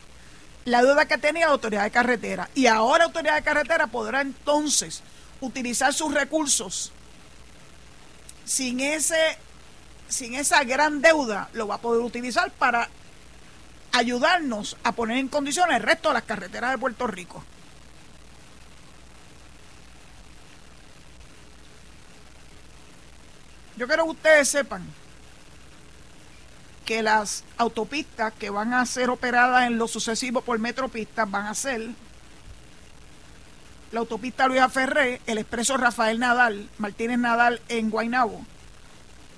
la 0.69 0.83
deuda 0.83 1.07
que 1.07 1.19
tenía 1.19 1.47
la 1.47 1.53
autoridad 1.53 1.85
de 1.85 1.91
carretera. 1.91 2.49
Y 2.55 2.67
ahora 2.67 3.05
autoridad 3.05 3.37
de 3.37 3.43
carretera 3.43 3.87
podrá 3.87 4.21
entonces 4.21 5.03
utilizar 5.41 5.93
sus 5.95 6.13
recursos 6.13 6.93
sin 8.45 8.81
ese 8.81 9.39
sin 10.09 10.35
esa 10.35 10.65
gran 10.65 11.03
deuda 11.03 11.51
lo 11.53 11.69
va 11.69 11.77
a 11.77 11.81
poder 11.81 12.03
utilizar 12.03 12.51
para 12.51 12.89
ayudarnos 13.93 14.77
a 14.83 14.93
poner 14.93 15.19
en 15.19 15.29
condiciones 15.29 15.77
el 15.77 15.83
resto 15.83 16.09
de 16.09 16.15
las 16.15 16.23
carreteras 16.23 16.71
de 16.71 16.79
Puerto 16.79 17.07
Rico. 17.07 17.45
Yo 23.77 23.87
quiero 23.87 24.05
que 24.05 24.11
ustedes 24.11 24.49
sepan 24.49 24.87
que 26.89 27.03
las 27.03 27.45
autopistas 27.59 28.33
que 28.33 28.49
van 28.49 28.73
a 28.73 28.87
ser 28.87 29.11
operadas 29.11 29.67
en 29.67 29.77
lo 29.77 29.87
sucesivo 29.89 30.41
por 30.41 30.59
Metropistas 30.59 31.31
van 31.31 31.45
a 31.45 31.55
ser 31.55 31.87
la 33.93 34.01
autopista 34.01 34.47
Luisa 34.47 34.71
Ferré, 34.71 35.21
el 35.27 35.37
expreso 35.37 35.77
Rafael 35.77 36.19
Nadal, 36.19 36.71
Martínez 36.79 37.19
Nadal 37.19 37.61
en 37.69 37.91
Guaynabo, 37.91 38.41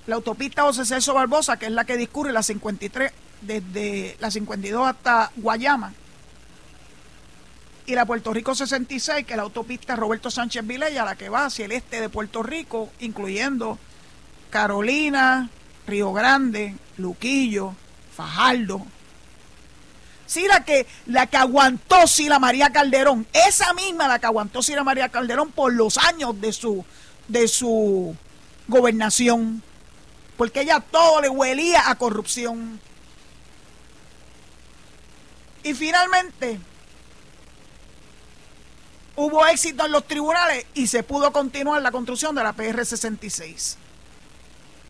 la 0.07 0.15
autopista 0.15 0.63
José 0.63 0.85
Celso 0.85 1.13
Barbosa, 1.13 1.59
que 1.59 1.67
es 1.67 1.73
la 1.73 1.85
que 1.85 1.97
discurre 1.97 2.33
la 2.33 2.45
53 2.45 3.11
desde 3.41 4.17
la 4.21 4.31
52 4.31 4.87
hasta 4.87 5.33
Guayama, 5.35 5.93
y 7.85 7.97
la 7.97 8.07
Puerto 8.07 8.33
Rico 8.33 8.55
66, 8.55 9.27
que 9.27 9.33
es 9.33 9.37
la 9.37 9.43
autopista 9.43 9.97
Roberto 9.97 10.31
Sánchez 10.31 10.65
Vilella, 10.65 11.05
la 11.05 11.17
que 11.17 11.29
va 11.29 11.47
hacia 11.47 11.65
el 11.65 11.73
este 11.73 12.01
de 12.01 12.09
Puerto 12.09 12.45
Rico, 12.45 12.91
incluyendo 13.01 13.77
Carolina, 14.51 15.51
Río 15.89 16.13
Grande, 16.13 16.77
Luquillo, 17.01 17.75
Fajardo. 18.15 18.87
Sí, 20.27 20.47
la 20.47 20.65
que, 20.65 20.87
la 21.07 21.27
que 21.27 21.37
aguantó 21.37 22.07
Sila 22.07 22.39
María 22.39 22.71
Calderón, 22.71 23.27
esa 23.33 23.75
misma 23.75 24.07
la 24.07 24.21
que 24.21 24.27
aguantó 24.27 24.63
Sila 24.63 24.85
María 24.85 25.09
Calderón 25.09 25.51
por 25.51 25.73
los 25.73 25.99
años 25.99 26.41
de 26.41 26.53
su, 26.53 26.85
de 27.27 27.49
su 27.49 28.15
gobernación, 28.69 29.63
porque 30.37 30.61
ella 30.61 30.81
todo 30.81 31.21
le 31.21 31.29
huelía 31.29 31.91
a 31.91 31.97
corrupción. 31.97 32.81
Y 35.65 35.75
finalmente 35.75 36.61
hubo 39.17 39.47
éxito 39.47 39.85
en 39.85 39.93
los 39.93 40.07
tribunales 40.07 40.65
y 40.75 40.87
se 40.87 41.03
pudo 41.03 41.33
continuar 41.33 41.83
la 41.83 41.91
construcción 41.91 42.35
de 42.35 42.43
la 42.43 42.55
PR-66. 42.55 43.77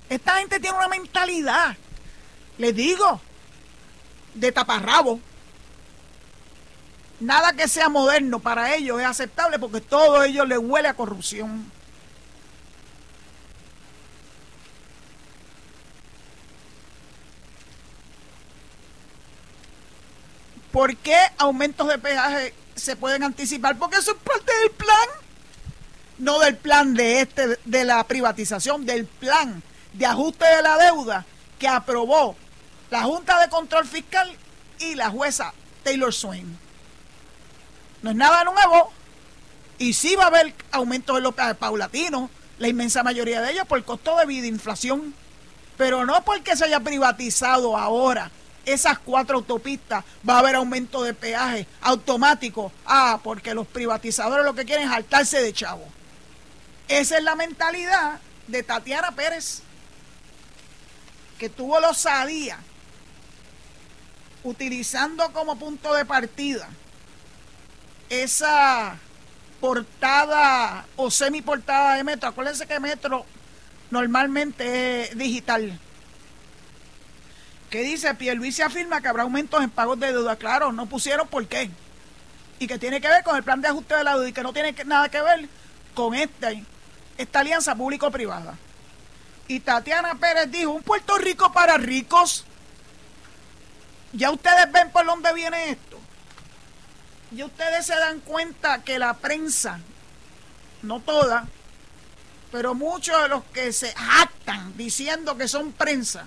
Esta 0.09 0.35
gente 0.35 0.61
tiene 0.61 0.77
una 0.77 0.89
mentalidad, 0.89 1.77
les 2.61 2.77
digo, 2.77 3.21
de 4.35 4.53
taparrabo. 4.53 5.19
Nada 7.19 7.55
que 7.55 7.67
sea 7.67 7.89
moderno 7.89 8.39
para 8.39 8.75
ellos 8.75 9.01
es 9.01 9.07
aceptable 9.07 9.59
porque 9.59 9.81
todo 9.81 10.23
ellos 10.23 10.47
les 10.47 10.59
huele 10.59 10.89
a 10.89 10.95
corrupción. 10.95 11.71
¿Por 20.71 20.97
qué 20.99 21.17
aumentos 21.39 21.89
de 21.89 21.99
peaje 21.99 22.55
se 22.75 22.95
pueden 22.95 23.23
anticipar? 23.25 23.79
Porque 23.79 23.97
eso 23.97 24.13
es 24.13 24.19
parte 24.19 24.53
del 24.63 24.71
plan. 24.73 25.09
No 26.19 26.39
del 26.39 26.57
plan 26.59 26.93
de 26.93 27.23
este 27.23 27.59
de 27.65 27.85
la 27.85 28.05
privatización, 28.05 28.85
del 28.85 29.07
plan 29.07 29.63
de 29.95 30.05
ajuste 30.05 30.45
de 30.45 30.63
la 30.63 30.77
deuda 30.77 31.25
que 31.59 31.67
aprobó 31.67 32.37
la 32.91 33.03
Junta 33.03 33.41
de 33.41 33.49
Control 33.49 33.87
Fiscal 33.87 34.37
y 34.79 34.95
la 34.95 35.11
jueza 35.11 35.53
Taylor 35.83 36.13
Swain. 36.13 36.59
No 38.03 38.11
es 38.11 38.17
nada 38.17 38.45
nuevo 38.45 38.93
y 39.79 39.95
sí 39.95 40.17
va 40.17 40.25
a 40.25 40.29
haber 40.29 40.55
aumento 40.73 41.15
de 41.15 41.21
los 41.21 41.35
paulatinos, 41.35 42.31
la 42.59 42.69
inmensa 42.69 43.03
mayoría 43.03 43.41
de 43.41 43.53
ellos 43.53 43.67
por 43.67 43.79
el 43.79 43.85
costo 43.85 44.17
de 44.17 44.27
vida, 44.27 44.47
inflación, 44.47 45.15
pero 45.77 46.05
no 46.05 46.23
porque 46.25 46.57
se 46.57 46.65
haya 46.65 46.81
privatizado 46.81 47.77
ahora 47.77 48.31
esas 48.67 48.99
cuatro 48.99 49.39
autopistas, 49.39 50.05
va 50.29 50.37
a 50.37 50.39
haber 50.41 50.57
aumento 50.57 51.03
de 51.03 51.15
peaje 51.15 51.67
automático. 51.81 52.73
Ah, 52.85 53.19
porque 53.23 53.55
los 53.55 53.67
privatizadores 53.67 54.45
lo 54.45 54.55
que 54.55 54.65
quieren 54.65 54.85
es 54.85 54.93
saltarse 54.93 55.41
de 55.41 55.53
chavo. 55.53 55.87
Esa 56.89 57.19
es 57.19 57.25
la 57.25 57.37
mentalidad 57.37 58.21
de 58.47 58.63
Tatiana 58.63 59.13
Pérez 59.13 59.63
que 61.39 61.49
tuvo 61.49 61.81
la 61.81 61.89
osadía, 61.89 62.59
utilizando 64.43 65.33
como 65.33 65.57
punto 65.57 65.95
de 65.95 66.05
partida 66.05 66.69
esa 68.09 68.99
portada 69.61 70.87
o 70.97 71.11
semi-portada 71.11 71.95
de 71.95 72.05
Metro. 72.05 72.29
Acuérdense 72.29 72.67
que 72.67 72.81
Metro 72.81 73.25
normalmente 73.91 75.03
es 75.03 75.17
digital. 75.17 75.79
Que 77.71 77.83
dice, 77.83 78.13
se 78.51 78.63
afirma 78.65 79.01
que 79.01 79.09
habrá 79.09 79.23
aumentos 79.23 79.63
en 79.63 79.71
pagos 79.71 80.01
de 80.01 80.13
deuda. 80.13 80.37
Claro, 80.37 80.73
no 80.73 80.87
pusieron 80.87 81.29
por 81.29 81.47
qué. 81.47 81.71
Y 82.59 82.67
que 82.67 82.79
tiene 82.79 83.01
que 83.01 83.09
ver 83.09 83.23
con 83.23 83.37
el 83.37 83.45
plan 83.45 83.61
de 83.61 83.69
ajuste 83.69 83.95
de 83.95 84.05
la 84.05 84.15
deuda 84.15 84.29
y 84.29 84.33
que 84.33 84.43
no 84.43 84.53
tiene 84.53 84.75
nada 84.85 85.09
que 85.09 85.21
ver 85.23 85.49
con 85.95 86.15
este, 86.15 86.65
esta 87.17 87.41
alianza 87.41 87.77
público-privada. 87.77 88.55
Y 89.47 89.61
Tatiana 89.61 90.17
Pérez 90.17 90.51
dijo, 90.51 90.73
un 90.73 90.83
Puerto 90.83 91.17
Rico 91.19 91.53
para 91.53 91.77
ricos. 91.77 92.45
Ya 94.13 94.31
ustedes 94.31 94.71
ven 94.73 94.91
por 94.91 95.07
dónde 95.07 95.33
viene 95.33 95.71
esto. 95.71 95.99
Y 97.33 97.43
ustedes 97.43 97.87
se 97.87 97.95
dan 97.95 98.21
cuenta 98.21 98.83
que 98.83 98.99
la 98.99 99.15
prensa, 99.15 99.79
no 100.83 101.01
toda, 101.01 101.47
pero 102.51 102.75
muchos 102.75 103.23
de 103.23 103.29
los 103.29 103.45
que 103.45 103.73
se 103.73 103.95
actan 103.97 104.77
diciendo 104.77 105.37
que 105.37 105.47
son 105.47 105.73
prensa, 105.73 106.27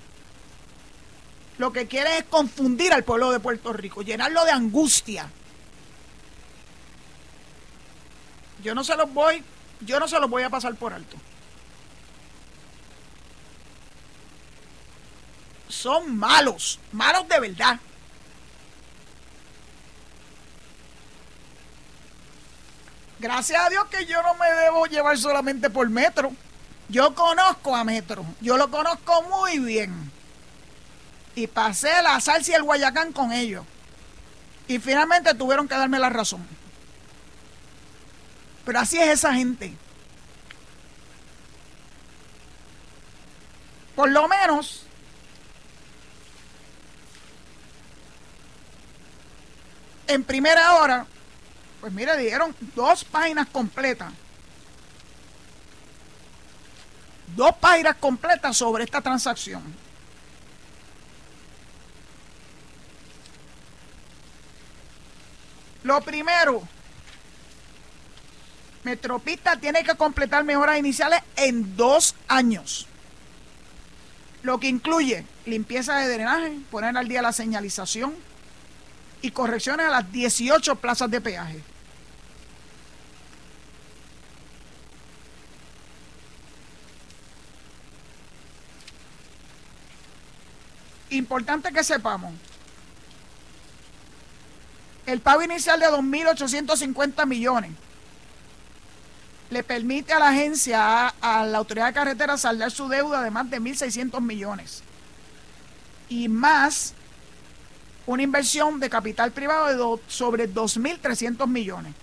lo 1.57 1.73
que 1.73 1.87
quieren 1.87 2.13
es 2.13 2.23
confundir 2.23 2.93
al 2.93 3.03
pueblo 3.03 3.31
de 3.31 3.39
Puerto 3.39 3.73
Rico, 3.73 4.01
llenarlo 4.01 4.45
de 4.45 4.51
angustia. 4.51 5.29
Yo 8.63 8.73
no 8.73 8.83
se 8.85 8.95
los 8.95 9.13
voy, 9.13 9.43
yo 9.81 9.99
no 9.99 10.07
se 10.07 10.19
los 10.19 10.29
voy 10.29 10.43
a 10.43 10.49
pasar 10.49 10.73
por 10.75 10.93
alto. 10.93 11.17
Son 15.73 16.15
malos, 16.17 16.79
malos 16.91 17.27
de 17.27 17.39
verdad. 17.39 17.79
Gracias 23.19 23.59
a 23.59 23.69
Dios 23.69 23.85
que 23.85 24.05
yo 24.05 24.21
no 24.21 24.35
me 24.35 24.51
debo 24.51 24.85
llevar 24.85 25.17
solamente 25.17 25.69
por 25.69 25.89
metro. 25.89 26.33
Yo 26.89 27.15
conozco 27.15 27.75
a 27.75 27.83
Metro, 27.83 28.25
yo 28.41 28.57
lo 28.57 28.69
conozco 28.69 29.23
muy 29.23 29.57
bien. 29.59 30.11
Y 31.33 31.47
pasé 31.47 31.89
la 32.03 32.19
salsa 32.19 32.51
y 32.51 32.55
el 32.55 32.63
guayacán 32.63 33.13
con 33.13 33.31
ellos. 33.31 33.65
Y 34.67 34.79
finalmente 34.79 35.33
tuvieron 35.33 35.67
que 35.67 35.75
darme 35.75 35.99
la 35.99 36.09
razón. 36.09 36.45
Pero 38.65 38.79
así 38.79 38.99
es 38.99 39.07
esa 39.07 39.33
gente. 39.33 39.75
Por 43.95 44.09
lo 44.11 44.27
menos 44.27 44.85
en 50.13 50.23
primera 50.23 50.75
hora, 50.75 51.05
pues 51.81 51.91
mire, 51.91 52.15
dieron 52.17 52.55
dos 52.75 53.03
páginas 53.03 53.47
completas. 53.49 54.13
Dos 57.35 57.55
páginas 57.55 57.95
completas 57.95 58.55
sobre 58.55 58.83
esta 58.83 59.01
transacción. 59.01 59.63
Lo 65.83 65.99
primero, 66.01 66.63
Metropista 68.83 69.57
tiene 69.57 69.83
que 69.83 69.95
completar 69.95 70.43
mejoras 70.43 70.77
iniciales 70.77 71.21
en 71.35 71.75
dos 71.75 72.15
años. 72.27 72.87
Lo 74.43 74.59
que 74.59 74.67
incluye 74.67 75.25
limpieza 75.45 75.97
de 75.97 76.13
drenaje, 76.13 76.57
poner 76.69 76.95
al 76.97 77.07
día 77.07 77.21
la 77.21 77.33
señalización 77.33 78.13
y 79.23 79.31
correcciones 79.31 79.87
a 79.87 79.89
las 79.89 80.11
18 80.11 80.75
plazas 80.75 81.09
de 81.09 81.21
peaje. 81.21 81.63
Importante 91.09 91.71
que 91.71 91.85
sepamos, 91.85 92.33
el 95.05 95.21
pago 95.21 95.41
inicial 95.41 95.79
de 95.79 95.85
2.850 95.85 97.25
millones 97.25 97.71
le 99.51 99.63
permite 99.63 100.11
a 100.11 100.19
la 100.19 100.29
agencia, 100.29 101.07
a, 101.07 101.45
la 101.45 101.59
autoridad 101.59 101.87
de 101.87 101.93
carretera, 101.93 102.37
saldar 102.37 102.71
su 102.71 102.89
deuda 102.89 103.23
de 103.23 103.31
más 103.31 103.49
de 103.49 103.61
1.600 103.61 104.19
millones. 104.19 104.83
Y 106.09 106.27
más 106.27 106.93
una 108.05 108.23
inversión 108.23 108.79
de 108.79 108.89
capital 108.89 109.31
privado 109.31 109.97
de 109.97 110.03
sobre 110.07 110.49
2.300 110.49 111.47
millones 111.47 111.93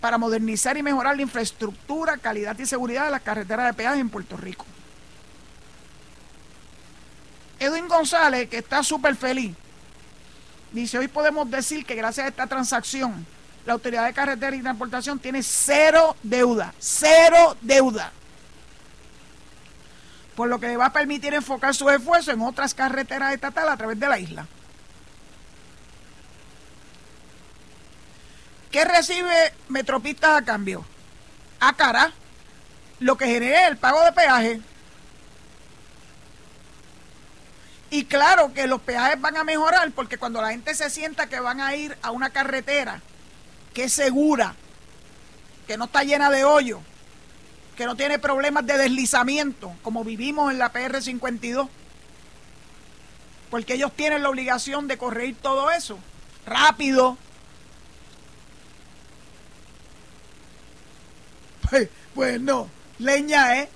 para 0.00 0.18
modernizar 0.18 0.76
y 0.76 0.82
mejorar 0.82 1.16
la 1.16 1.22
infraestructura, 1.22 2.18
calidad 2.18 2.58
y 2.58 2.66
seguridad 2.66 3.04
de 3.04 3.12
las 3.12 3.22
carreteras 3.22 3.66
de 3.66 3.74
peaje 3.74 4.00
en 4.00 4.10
Puerto 4.10 4.36
Rico. 4.36 4.66
Edwin 7.58 7.86
González, 7.86 8.48
que 8.48 8.58
está 8.58 8.82
súper 8.82 9.14
feliz, 9.14 9.54
dice, 10.72 10.98
hoy 10.98 11.06
podemos 11.06 11.48
decir 11.48 11.86
que 11.86 11.94
gracias 11.94 12.26
a 12.26 12.28
esta 12.28 12.48
transacción, 12.48 13.24
la 13.64 13.74
Autoridad 13.74 14.04
de 14.04 14.12
Carretera 14.12 14.56
y 14.56 14.60
Transportación 14.60 15.20
tiene 15.20 15.42
cero 15.42 16.16
deuda, 16.22 16.74
cero 16.80 17.56
deuda. 17.60 18.12
Por 20.34 20.48
lo 20.48 20.58
que 20.58 20.66
le 20.66 20.76
va 20.76 20.86
a 20.86 20.92
permitir 20.92 21.34
enfocar 21.34 21.74
su 21.74 21.88
esfuerzo 21.88 22.32
en 22.32 22.40
otras 22.40 22.74
carreteras 22.74 23.34
estatales 23.34 23.70
a 23.70 23.76
través 23.76 24.00
de 24.00 24.08
la 24.08 24.18
isla. 24.18 24.46
¿Qué 28.72 28.86
recibe 28.86 29.52
Metropista 29.68 30.36
a 30.36 30.42
cambio? 30.42 30.84
A 31.60 31.74
cara, 31.74 32.12
lo 32.98 33.16
que 33.16 33.26
genera 33.26 33.68
el 33.68 33.76
pago 33.76 34.02
de 34.02 34.12
peaje. 34.12 34.60
Y 37.90 38.06
claro 38.06 38.54
que 38.54 38.66
los 38.66 38.80
peajes 38.80 39.20
van 39.20 39.36
a 39.36 39.44
mejorar 39.44 39.92
porque 39.92 40.16
cuando 40.16 40.40
la 40.40 40.50
gente 40.50 40.74
se 40.74 40.88
sienta 40.88 41.28
que 41.28 41.38
van 41.38 41.60
a 41.60 41.76
ir 41.76 41.96
a 42.00 42.10
una 42.10 42.30
carretera 42.30 43.02
que 43.74 43.84
es 43.84 43.92
segura, 43.92 44.54
que 45.66 45.76
no 45.76 45.84
está 45.84 46.02
llena 46.02 46.30
de 46.30 46.44
hoyo, 46.44 46.80
que 47.76 47.84
no 47.84 47.94
tiene 47.94 48.18
problemas 48.18 48.66
de 48.66 48.78
deslizamiento, 48.78 49.74
como 49.82 50.02
vivimos 50.02 50.50
en 50.50 50.58
la 50.58 50.72
PR52. 50.72 51.68
Porque 53.50 53.74
ellos 53.74 53.92
tienen 53.94 54.22
la 54.22 54.30
obligación 54.30 54.88
de 54.88 54.96
corregir 54.96 55.36
todo 55.36 55.70
eso 55.70 55.98
rápido. 56.46 57.18
Pues, 61.72 61.88
pues 62.14 62.38
leña, 62.98 63.56
¿eh? 63.56 63.68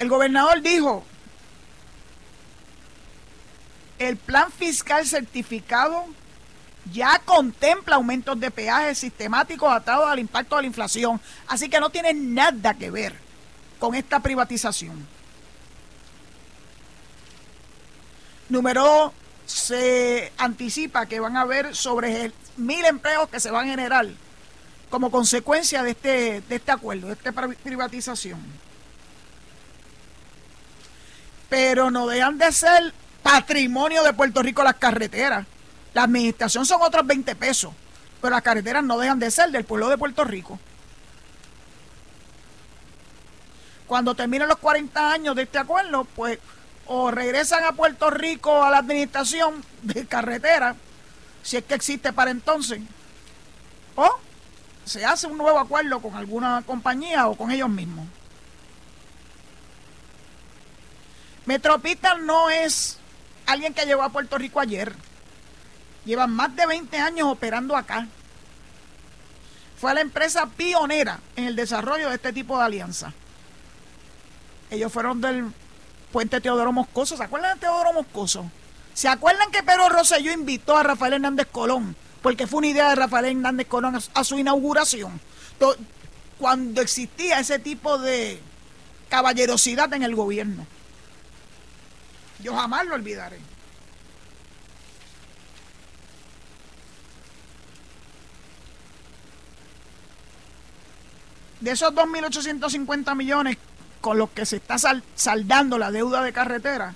El 0.00 0.08
gobernador 0.08 0.60
dijo 0.62 1.04
el 4.00 4.16
plan 4.16 4.50
fiscal 4.50 5.06
certificado 5.06 6.06
ya 6.92 7.20
contempla 7.20 7.94
aumentos 7.94 8.40
de 8.40 8.50
peajes 8.50 8.98
sistemáticos 8.98 9.72
atados 9.72 10.08
al 10.08 10.18
impacto 10.18 10.56
de 10.56 10.62
la 10.62 10.66
inflación. 10.66 11.20
Así 11.46 11.68
que 11.68 11.78
no 11.78 11.90
tiene 11.90 12.14
nada 12.14 12.74
que 12.74 12.90
ver 12.90 13.14
con 13.78 13.94
esta 13.94 14.18
privatización. 14.18 15.06
Número 18.48 19.14
se 19.52 20.32
anticipa 20.38 21.06
que 21.06 21.20
van 21.20 21.36
a 21.36 21.42
haber 21.42 21.76
sobre 21.76 22.32
mil 22.56 22.84
empleos 22.84 23.28
que 23.28 23.38
se 23.38 23.50
van 23.50 23.66
a 23.66 23.70
generar 23.70 24.06
como 24.88 25.10
consecuencia 25.10 25.82
de 25.82 25.90
este, 25.90 26.40
de 26.40 26.56
este 26.56 26.72
acuerdo, 26.72 27.08
de 27.08 27.12
esta 27.14 27.32
privatización. 27.32 28.40
Pero 31.48 31.90
no 31.90 32.06
dejan 32.06 32.38
de 32.38 32.50
ser 32.50 32.94
patrimonio 33.22 34.02
de 34.02 34.14
Puerto 34.14 34.42
Rico 34.42 34.62
las 34.62 34.76
carreteras. 34.76 35.46
La 35.92 36.04
administración 36.04 36.64
son 36.64 36.80
otros 36.80 37.06
20 37.06 37.36
pesos, 37.36 37.74
pero 38.22 38.34
las 38.34 38.42
carreteras 38.42 38.82
no 38.82 38.98
dejan 38.98 39.18
de 39.18 39.30
ser 39.30 39.50
del 39.50 39.64
pueblo 39.64 39.88
de 39.90 39.98
Puerto 39.98 40.24
Rico. 40.24 40.58
Cuando 43.86 44.14
terminen 44.14 44.48
los 44.48 44.56
40 44.58 45.12
años 45.12 45.36
de 45.36 45.42
este 45.42 45.58
acuerdo, 45.58 46.04
pues 46.04 46.38
o 46.86 47.10
regresan 47.10 47.64
a 47.64 47.72
Puerto 47.72 48.10
Rico 48.10 48.62
a 48.62 48.70
la 48.70 48.78
administración 48.78 49.64
de 49.82 50.06
carretera, 50.06 50.76
si 51.42 51.56
es 51.56 51.64
que 51.64 51.74
existe 51.74 52.12
para 52.12 52.30
entonces, 52.30 52.80
o 53.96 54.18
se 54.84 55.04
hace 55.04 55.26
un 55.26 55.38
nuevo 55.38 55.58
acuerdo 55.58 56.00
con 56.00 56.14
alguna 56.16 56.62
compañía 56.66 57.28
o 57.28 57.36
con 57.36 57.50
ellos 57.50 57.68
mismos. 57.68 58.06
Metropista 61.46 62.14
no 62.14 62.50
es 62.50 62.98
alguien 63.46 63.74
que 63.74 63.84
llegó 63.84 64.02
a 64.02 64.10
Puerto 64.10 64.38
Rico 64.38 64.60
ayer. 64.60 64.94
Lleva 66.04 66.26
más 66.26 66.54
de 66.54 66.66
20 66.66 66.98
años 66.98 67.28
operando 67.28 67.76
acá. 67.76 68.06
Fue 69.80 69.94
la 69.94 70.00
empresa 70.00 70.46
pionera 70.46 71.20
en 71.36 71.46
el 71.46 71.56
desarrollo 71.56 72.08
de 72.08 72.16
este 72.16 72.32
tipo 72.32 72.58
de 72.58 72.64
alianza. 72.64 73.12
Ellos 74.70 74.92
fueron 74.92 75.20
del 75.20 75.52
puente 76.12 76.40
Teodoro 76.40 76.70
Moscoso. 76.70 77.16
¿Se 77.16 77.24
acuerdan 77.24 77.54
de 77.54 77.60
Teodoro 77.60 77.92
Moscoso? 77.92 78.50
¿Se 78.94 79.08
acuerdan 79.08 79.50
que 79.50 79.62
Pedro 79.62 79.88
Rosselló 79.88 80.30
invitó 80.30 80.76
a 80.76 80.82
Rafael 80.82 81.14
Hernández 81.14 81.48
Colón? 81.50 81.96
Porque 82.22 82.46
fue 82.46 82.58
una 82.58 82.68
idea 82.68 82.90
de 82.90 82.94
Rafael 82.94 83.24
Hernández 83.24 83.66
Colón 83.66 83.98
a 84.14 84.24
su 84.24 84.38
inauguración. 84.38 85.20
Cuando 86.38 86.80
existía 86.82 87.40
ese 87.40 87.58
tipo 87.58 87.98
de 87.98 88.40
caballerosidad 89.08 89.92
en 89.94 90.02
el 90.02 90.14
gobierno. 90.14 90.66
Yo 92.40 92.54
jamás 92.54 92.86
lo 92.86 92.94
olvidaré. 92.94 93.38
De 101.60 101.70
esos 101.70 101.94
2.850 101.94 103.14
millones 103.14 103.56
con 104.02 104.18
los 104.18 104.30
que 104.30 104.44
se 104.44 104.56
está 104.56 104.76
saldando 105.14 105.78
la 105.78 105.90
deuda 105.90 106.22
de 106.22 106.32
carretera, 106.34 106.94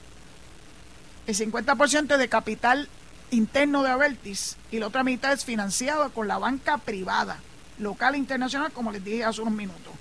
el 1.27 1.35
50% 1.35 2.13
es 2.13 2.19
de 2.19 2.29
capital 2.29 2.89
interno 3.31 3.83
de 3.83 3.91
Avertis 3.91 4.57
y 4.71 4.81
la 4.81 4.89
otra 4.89 5.05
mitad 5.05 5.33
es 5.33 5.45
financiado 5.45 6.13
con 6.13 6.29
la 6.29 6.37
banca 6.37 6.79
privada, 6.79 7.39
local 7.79 8.17
e 8.17 8.19
internacional, 8.19 8.73
como 8.73 8.93
les 8.93 9.05
dije 9.05 9.25
hace 9.25 9.41
unos 9.41 9.55
minutos. 9.55 9.95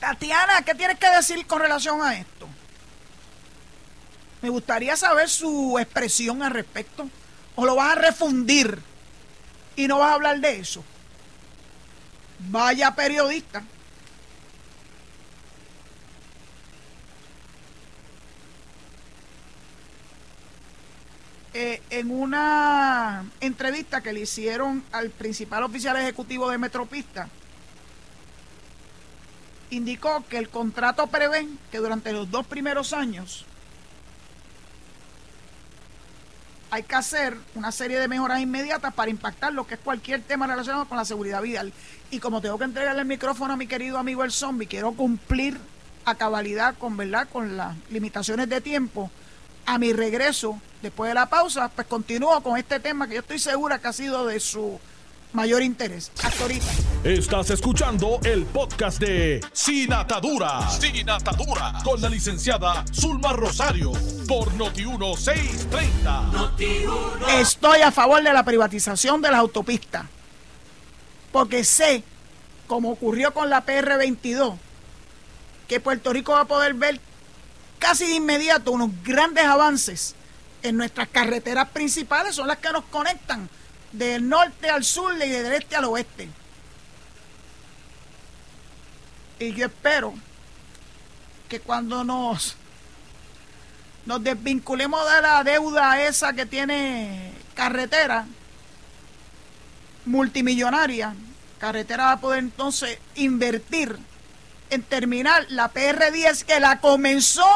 Tatiana, 0.00 0.62
¿qué 0.62 0.74
tienes 0.74 0.98
que 0.98 1.10
decir 1.10 1.46
con 1.46 1.60
relación 1.60 2.00
a 2.02 2.16
esto? 2.16 2.48
Me 4.40 4.48
gustaría 4.48 4.96
saber 4.96 5.28
su 5.28 5.78
expresión 5.78 6.42
al 6.42 6.52
respecto. 6.52 7.08
¿O 7.56 7.64
lo 7.64 7.74
vas 7.74 7.92
a 7.92 8.00
refundir 8.00 8.78
y 9.76 9.88
no 9.88 9.98
vas 9.98 10.10
a 10.10 10.14
hablar 10.14 10.40
de 10.40 10.60
eso? 10.60 10.84
Vaya 12.48 12.94
periodista. 12.94 13.62
Eh, 21.54 21.82
en 21.88 22.10
una 22.10 23.24
entrevista 23.40 24.02
que 24.02 24.12
le 24.12 24.20
hicieron 24.20 24.84
al 24.92 25.08
principal 25.08 25.62
oficial 25.62 25.96
ejecutivo 25.96 26.50
de 26.50 26.58
Metropista, 26.58 27.28
indicó 29.70 30.24
que 30.28 30.36
el 30.36 30.50
contrato 30.50 31.06
prevé 31.06 31.48
que 31.72 31.78
durante 31.78 32.12
los 32.12 32.30
dos 32.30 32.46
primeros 32.46 32.92
años 32.92 33.46
hay 36.76 36.82
que 36.82 36.94
hacer 36.94 37.38
una 37.54 37.72
serie 37.72 37.98
de 37.98 38.06
mejoras 38.06 38.38
inmediatas 38.38 38.92
para 38.92 39.10
impactar 39.10 39.50
lo 39.50 39.66
que 39.66 39.74
es 39.74 39.80
cualquier 39.80 40.20
tema 40.20 40.46
relacionado 40.46 40.84
con 40.84 40.98
la 40.98 41.06
seguridad 41.06 41.40
vial. 41.40 41.72
Y 42.10 42.18
como 42.18 42.42
tengo 42.42 42.58
que 42.58 42.64
entregarle 42.64 43.00
el 43.00 43.08
micrófono 43.08 43.54
a 43.54 43.56
mi 43.56 43.66
querido 43.66 43.96
amigo 43.96 44.22
el 44.22 44.30
zombie, 44.30 44.66
quiero 44.66 44.92
cumplir 44.92 45.56
a 46.04 46.16
cabalidad 46.16 46.76
con 46.76 46.98
verdad 46.98 47.28
con 47.32 47.56
las 47.56 47.74
limitaciones 47.88 48.50
de 48.50 48.60
tiempo. 48.60 49.10
A 49.64 49.78
mi 49.78 49.94
regreso, 49.94 50.60
después 50.82 51.08
de 51.08 51.14
la 51.14 51.30
pausa, 51.30 51.70
pues 51.70 51.86
continúo 51.86 52.42
con 52.42 52.58
este 52.58 52.78
tema 52.78 53.08
que 53.08 53.14
yo 53.14 53.20
estoy 53.20 53.38
segura 53.38 53.78
que 53.78 53.88
ha 53.88 53.94
sido 53.94 54.26
de 54.26 54.38
su 54.38 54.78
mayor 55.32 55.62
interés. 55.62 56.10
Hasta 56.22 56.42
ahorita. 56.42 56.66
Estás 57.04 57.50
escuchando 57.50 58.20
el 58.24 58.44
podcast 58.46 58.98
de 58.98 59.40
Sin 59.52 59.92
Atadura. 59.92 60.68
Sin 60.70 61.10
Atadura. 61.10 61.74
Con 61.84 62.00
la 62.00 62.08
licenciada 62.08 62.84
Zulma 62.92 63.32
Rosario. 63.32 63.92
Por 64.26 64.52
Noti1630. 64.54 67.38
Estoy 67.38 67.80
a 67.80 67.92
favor 67.92 68.22
de 68.22 68.32
la 68.32 68.44
privatización 68.44 69.20
de 69.22 69.30
las 69.30 69.40
autopistas. 69.40 70.06
Porque 71.32 71.64
sé, 71.64 72.04
como 72.66 72.90
ocurrió 72.90 73.34
con 73.34 73.50
la 73.50 73.66
PR22, 73.66 74.56
que 75.68 75.80
Puerto 75.80 76.12
Rico 76.12 76.32
va 76.32 76.42
a 76.42 76.46
poder 76.46 76.74
ver 76.74 77.00
casi 77.78 78.06
de 78.06 78.14
inmediato 78.14 78.72
unos 78.72 78.90
grandes 79.04 79.44
avances 79.44 80.14
en 80.62 80.76
nuestras 80.76 81.08
carreteras 81.08 81.68
principales, 81.68 82.34
son 82.34 82.48
las 82.48 82.58
que 82.58 82.72
nos 82.72 82.84
conectan 82.84 83.48
del 83.96 84.28
norte 84.28 84.68
al 84.68 84.84
sur 84.84 85.14
y 85.14 85.28
del 85.28 85.52
este 85.52 85.76
al 85.76 85.84
oeste. 85.86 86.28
Y 89.38 89.52
yo 89.54 89.66
espero 89.66 90.14
que 91.48 91.60
cuando 91.60 92.04
nos, 92.04 92.56
nos 94.04 94.22
desvinculemos 94.22 95.00
de 95.14 95.22
la 95.22 95.44
deuda 95.44 96.02
esa 96.02 96.32
que 96.32 96.46
tiene 96.46 97.32
carretera 97.54 98.26
multimillonaria, 100.04 101.14
carretera 101.58 102.06
va 102.06 102.12
a 102.12 102.20
poder 102.20 102.40
entonces 102.40 102.98
invertir 103.14 103.98
en 104.70 104.82
terminar 104.82 105.46
la 105.48 105.72
PR10 105.72 106.44
que 106.44 106.60
la 106.60 106.80
comenzó, 106.80 107.46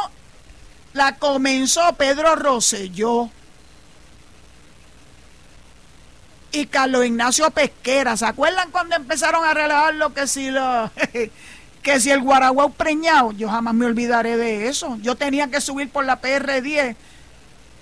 la 0.93 1.17
comenzó 1.17 1.95
Pedro 1.95 2.37
Rosselló 2.37 3.31
y 6.53 6.67
Carlos 6.67 7.07
Ignacio 7.07 7.51
Pesquera. 7.51 8.17
¿Se 8.17 8.27
acuerdan 8.27 8.71
cuando 8.71 8.97
empezaron 8.97 9.45
a 9.45 9.55
relajar 9.55 9.95
lo 9.95 10.13
que 10.13 10.27
si 10.27 10.51
lo, 10.51 10.91
que 11.83 12.01
si 12.01 12.11
el 12.11 12.23
Guaraguao 12.23 12.71
preñado? 12.71 13.33
Yo 13.33 13.49
jamás 13.49 13.75
me 13.75 13.87
olvidaré 13.87 14.37
de 14.37 14.69
eso. 14.69 14.99
Yo 15.01 15.15
tenía 15.15 15.49
que 15.49 15.61
subir 15.61 15.91
por 15.91 16.05
la 16.05 16.21
PR10 16.21 16.97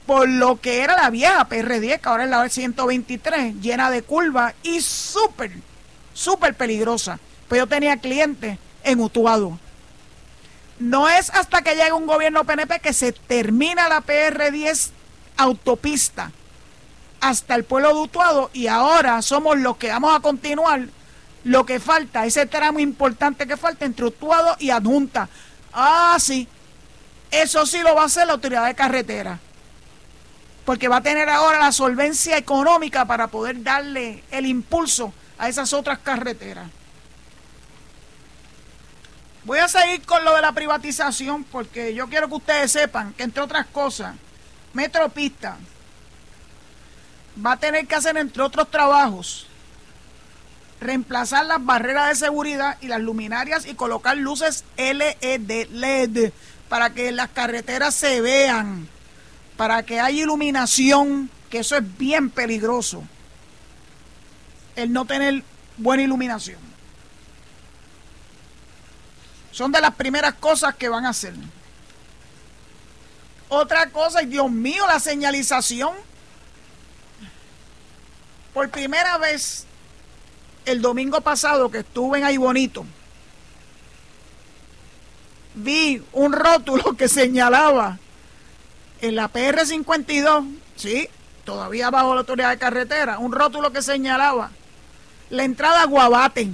por 0.07 0.27
lo 0.27 0.59
que 0.59 0.83
era 0.83 0.97
la 0.97 1.11
vieja 1.11 1.47
PR10, 1.47 2.01
que 2.01 2.09
ahora 2.09 2.25
es 2.25 2.31
la 2.31 2.49
123, 2.49 3.57
llena 3.61 3.91
de 3.91 4.03
curvas 4.03 4.55
y 4.63 4.81
súper, 4.81 5.53
súper 6.15 6.55
peligrosa. 6.55 7.21
Pues 7.47 7.59
yo 7.59 7.67
tenía 7.67 7.99
clientes 7.99 8.59
en 8.85 9.01
Utuado. 9.01 9.59
No 10.79 11.11
es 11.11 11.29
hasta 11.29 11.61
que 11.61 11.75
llegue 11.75 11.93
un 11.93 12.07
gobierno 12.07 12.45
PNP 12.45 12.81
que 12.81 12.95
se 12.95 13.13
termina 13.13 13.91
la 13.91 14.01
PR10 14.01 14.93
autopista 15.37 16.33
hasta 17.21 17.55
el 17.55 17.65
pueblo 17.65 17.89
de 17.89 18.01
Utuado 18.01 18.51
y 18.53 18.67
ahora 18.67 19.21
somos 19.23 19.59
los 19.59 19.77
que 19.77 19.89
vamos 19.89 20.17
a 20.17 20.21
continuar 20.21 20.89
lo 21.45 21.65
que 21.65 21.81
falta, 21.81 22.27
ese 22.27 22.47
tramo 22.47 22.79
importante 22.79 23.47
que 23.47 23.57
falta 23.57 23.85
entre 23.85 24.07
Utuado 24.07 24.57
y 24.59 24.71
Adjunta. 24.71 25.29
Ah, 25.73 26.17
sí, 26.21 26.49
eso 27.31 27.67
sí 27.67 27.81
lo 27.81 27.95
va 27.95 28.03
a 28.03 28.07
hacer 28.07 28.27
la 28.27 28.35
autoridad 28.35 28.67
de 28.67 28.75
carretera, 28.75 29.39
porque 30.65 30.89
va 30.89 30.97
a 30.97 31.03
tener 31.03 31.29
ahora 31.29 31.59
la 31.59 31.73
solvencia 31.73 32.37
económica 32.37 33.05
para 33.05 33.29
poder 33.29 33.63
darle 33.63 34.25
el 34.31 34.47
impulso 34.47 35.13
a 35.39 35.49
esas 35.49 35.73
otras 35.73 35.99
carreteras. 35.99 36.69
Voy 39.45 39.61
a 39.61 39.69
seguir 39.69 40.03
con 40.03 40.25
lo 40.25 40.35
de 40.35 40.43
la 40.43 40.53
privatización 40.53 41.45
porque 41.45 41.95
yo 41.95 42.09
quiero 42.09 42.29
que 42.29 42.35
ustedes 42.35 42.73
sepan 42.73 43.15
que 43.15 43.23
entre 43.23 43.43
otras 43.43 43.67
cosas, 43.67 44.15
Metropista, 44.75 45.57
va 47.45 47.53
a 47.53 47.57
tener 47.57 47.87
que 47.87 47.95
hacer, 47.95 48.17
entre 48.17 48.43
otros 48.43 48.71
trabajos, 48.71 49.47
reemplazar 50.81 51.45
las 51.47 51.65
barreras 51.65 52.09
de 52.09 52.15
seguridad 52.27 52.79
y 52.81 52.89
las 52.89 53.01
luminarias 53.01 53.67
y 53.67 53.75
colocar 53.75 54.17
luces 54.17 54.65
LED, 54.77 55.69
LED 55.71 56.33
para 56.69 56.91
que 56.91 57.11
las 57.13 57.31
carreteras 57.31 57.95
se 57.95 58.21
vean, 58.21 58.89
para 59.57 59.83
que 59.83 60.01
haya 60.01 60.23
iluminación, 60.23 61.31
que 61.51 61.59
eso 61.61 61.77
es 61.77 61.99
bien 61.99 62.31
peligroso, 62.31 63.03
el 64.77 64.93
no 64.93 65.05
tener 65.05 65.43
buena 65.77 66.03
iluminación. 66.03 66.59
Son 69.51 69.73
de 69.73 69.81
las 69.81 69.95
primeras 69.95 70.35
cosas 70.35 70.77
que 70.77 70.89
van 70.89 71.07
a 71.07 71.11
hacer. 71.11 71.35
Otra 73.49 73.91
cosa, 73.91 74.21
Dios 74.21 74.51
mío, 74.51 74.87
la 74.87 75.01
señalización 75.01 75.95
por 78.59 78.71
primera 78.71 79.19
vez, 79.19 79.67
el 80.65 80.83
domingo 80.83 81.21
pasado 81.21 81.71
que 81.71 81.79
estuve 81.79 82.19
en 82.19 82.25
Ahí 82.25 82.39
Bonito, 82.39 82.85
vi 85.55 86.03
un 86.13 86.33
rótulo 86.33 86.83
que 86.99 87.07
señalaba 87.07 88.01
en 89.01 89.15
la 89.15 89.33
PR52, 89.33 90.57
sí, 90.75 91.09
todavía 91.45 91.89
bajo 91.91 92.15
la 92.15 92.23
autoridad 92.23 92.51
de 92.51 92.59
carretera, 92.59 93.21
un 93.21 93.31
rótulo 93.31 93.73
que 93.73 93.81
señalaba 93.81 94.51
la 95.31 95.45
entrada 95.45 95.83
a 95.83 95.87
Guabate. 95.87 96.51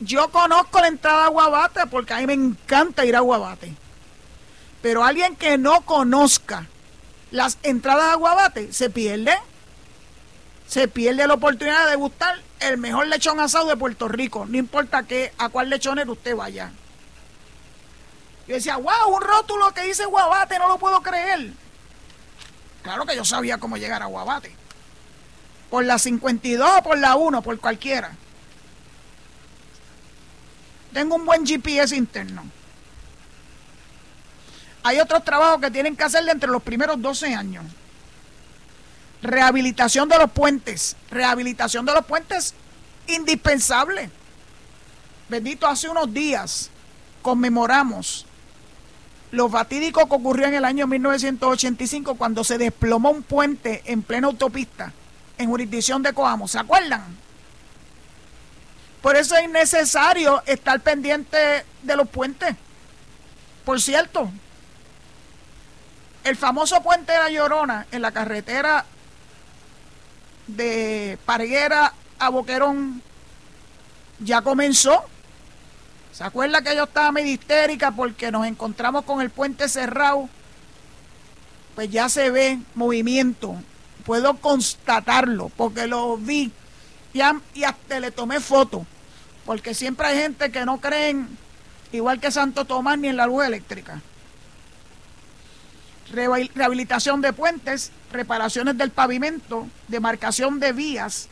Yo 0.00 0.28
conozco 0.32 0.80
la 0.80 0.88
entrada 0.88 1.26
a 1.26 1.28
Guabate 1.28 1.86
porque 1.86 2.14
a 2.14 2.18
mí 2.18 2.26
me 2.26 2.32
encanta 2.32 3.04
ir 3.04 3.14
a 3.14 3.20
Guabate. 3.20 3.72
Pero 4.82 5.04
alguien 5.04 5.36
que 5.36 5.56
no 5.56 5.82
conozca 5.82 6.66
las 7.36 7.58
entradas 7.62 8.12
a 8.12 8.16
Guabate, 8.16 8.72
se 8.72 8.88
pierde. 8.88 9.36
Se 10.66 10.88
pierde 10.88 11.26
la 11.26 11.34
oportunidad 11.34 11.88
de 11.88 11.94
gustar 11.94 12.40
el 12.60 12.78
mejor 12.78 13.06
lechón 13.06 13.38
asado 13.38 13.68
de 13.68 13.76
Puerto 13.76 14.08
Rico, 14.08 14.46
no 14.46 14.56
importa 14.56 15.04
que, 15.04 15.32
a 15.38 15.50
cuál 15.50 15.68
lechonero 15.68 16.12
usted 16.12 16.34
vaya. 16.34 16.72
Yo 18.48 18.54
decía, 18.54 18.76
wow, 18.76 19.14
un 19.14 19.20
rótulo 19.20 19.72
que 19.72 19.82
dice 19.82 20.06
Guabate, 20.06 20.58
no 20.58 20.66
lo 20.66 20.78
puedo 20.78 21.02
creer. 21.02 21.52
Claro 22.82 23.04
que 23.04 23.14
yo 23.14 23.24
sabía 23.24 23.58
cómo 23.58 23.76
llegar 23.76 24.02
a 24.02 24.06
Guabate. 24.06 24.52
Por 25.70 25.84
la 25.84 25.98
52 25.98 26.68
o 26.78 26.82
por 26.82 26.98
la 26.98 27.16
1, 27.16 27.42
por 27.42 27.60
cualquiera. 27.60 28.12
Tengo 30.92 31.16
un 31.16 31.26
buen 31.26 31.46
GPS 31.46 31.94
interno. 31.94 32.44
Hay 34.86 35.00
otros 35.00 35.24
trabajos 35.24 35.60
que 35.60 35.68
tienen 35.72 35.96
que 35.96 36.04
hacerle 36.04 36.30
entre 36.30 36.48
los 36.48 36.62
primeros 36.62 37.02
12 37.02 37.34
años. 37.34 37.64
Rehabilitación 39.20 40.08
de 40.08 40.16
los 40.16 40.30
puentes. 40.30 40.96
Rehabilitación 41.10 41.84
de 41.84 41.92
los 41.92 42.06
puentes 42.06 42.54
indispensable. 43.08 44.08
Bendito, 45.28 45.66
hace 45.66 45.88
unos 45.88 46.14
días 46.14 46.70
conmemoramos 47.20 48.26
lo 49.32 49.48
fatídico 49.48 50.08
que 50.08 50.14
ocurrió 50.14 50.46
en 50.46 50.54
el 50.54 50.64
año 50.64 50.86
1985 50.86 52.14
cuando 52.14 52.44
se 52.44 52.56
desplomó 52.56 53.10
un 53.10 53.24
puente 53.24 53.82
en 53.86 54.02
plena 54.02 54.28
autopista 54.28 54.92
en 55.36 55.50
jurisdicción 55.50 56.00
de 56.00 56.12
Coamo. 56.12 56.46
¿Se 56.46 56.60
acuerdan? 56.60 57.02
Por 59.02 59.16
eso 59.16 59.34
es 59.36 59.50
necesario 59.50 60.44
estar 60.46 60.80
pendiente 60.80 61.64
de 61.82 61.96
los 61.96 62.08
puentes. 62.08 62.54
Por 63.64 63.80
cierto, 63.80 64.30
el 66.26 66.36
famoso 66.36 66.82
puente 66.82 67.12
de 67.12 67.18
la 67.18 67.30
Llorona 67.30 67.86
en 67.92 68.02
la 68.02 68.10
carretera 68.10 68.84
de 70.48 71.18
Parguera 71.24 71.92
a 72.18 72.28
Boquerón 72.30 73.00
ya 74.18 74.42
comenzó. 74.42 75.04
¿Se 76.10 76.24
acuerda 76.24 76.62
que 76.62 76.74
yo 76.74 76.84
estaba 76.84 77.12
medio 77.12 77.32
histérica 77.32 77.92
porque 77.92 78.32
nos 78.32 78.44
encontramos 78.44 79.04
con 79.04 79.20
el 79.20 79.30
puente 79.30 79.68
cerrado? 79.68 80.28
Pues 81.76 81.90
ya 81.90 82.08
se 82.08 82.30
ve 82.30 82.58
movimiento. 82.74 83.54
Puedo 84.04 84.34
constatarlo 84.38 85.52
porque 85.56 85.86
lo 85.86 86.16
vi 86.16 86.50
y, 87.12 87.20
hasta 87.20 88.00
le 88.00 88.10
tomé 88.10 88.40
foto. 88.40 88.84
Porque 89.44 89.74
siempre 89.74 90.08
hay 90.08 90.18
gente 90.18 90.50
que 90.50 90.64
no 90.64 90.80
creen, 90.80 91.28
igual 91.92 92.18
que 92.18 92.32
Santo 92.32 92.64
Tomás, 92.64 92.98
ni 92.98 93.06
en 93.06 93.16
la 93.16 93.28
luz 93.28 93.44
eléctrica 93.44 94.02
rehabilitación 96.12 97.20
de 97.20 97.32
puentes, 97.32 97.90
reparaciones 98.12 98.78
del 98.78 98.90
pavimento, 98.90 99.66
demarcación 99.88 100.60
de 100.60 100.72
vías 100.72 101.28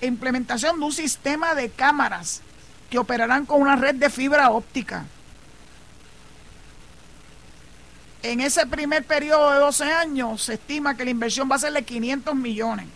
e 0.00 0.06
implementación 0.06 0.78
de 0.78 0.86
un 0.86 0.92
sistema 0.92 1.54
de 1.54 1.70
cámaras 1.70 2.42
que 2.90 2.98
operarán 2.98 3.46
con 3.46 3.62
una 3.62 3.76
red 3.76 3.94
de 3.96 4.10
fibra 4.10 4.50
óptica. 4.50 5.04
En 8.22 8.40
ese 8.40 8.66
primer 8.66 9.04
periodo 9.04 9.50
de 9.52 9.58
12 9.58 9.84
años 9.84 10.42
se 10.42 10.54
estima 10.54 10.96
que 10.96 11.04
la 11.04 11.10
inversión 11.10 11.48
va 11.50 11.56
a 11.56 11.58
ser 11.58 11.72
de 11.72 11.84
500 11.84 12.34
millones. 12.34 12.86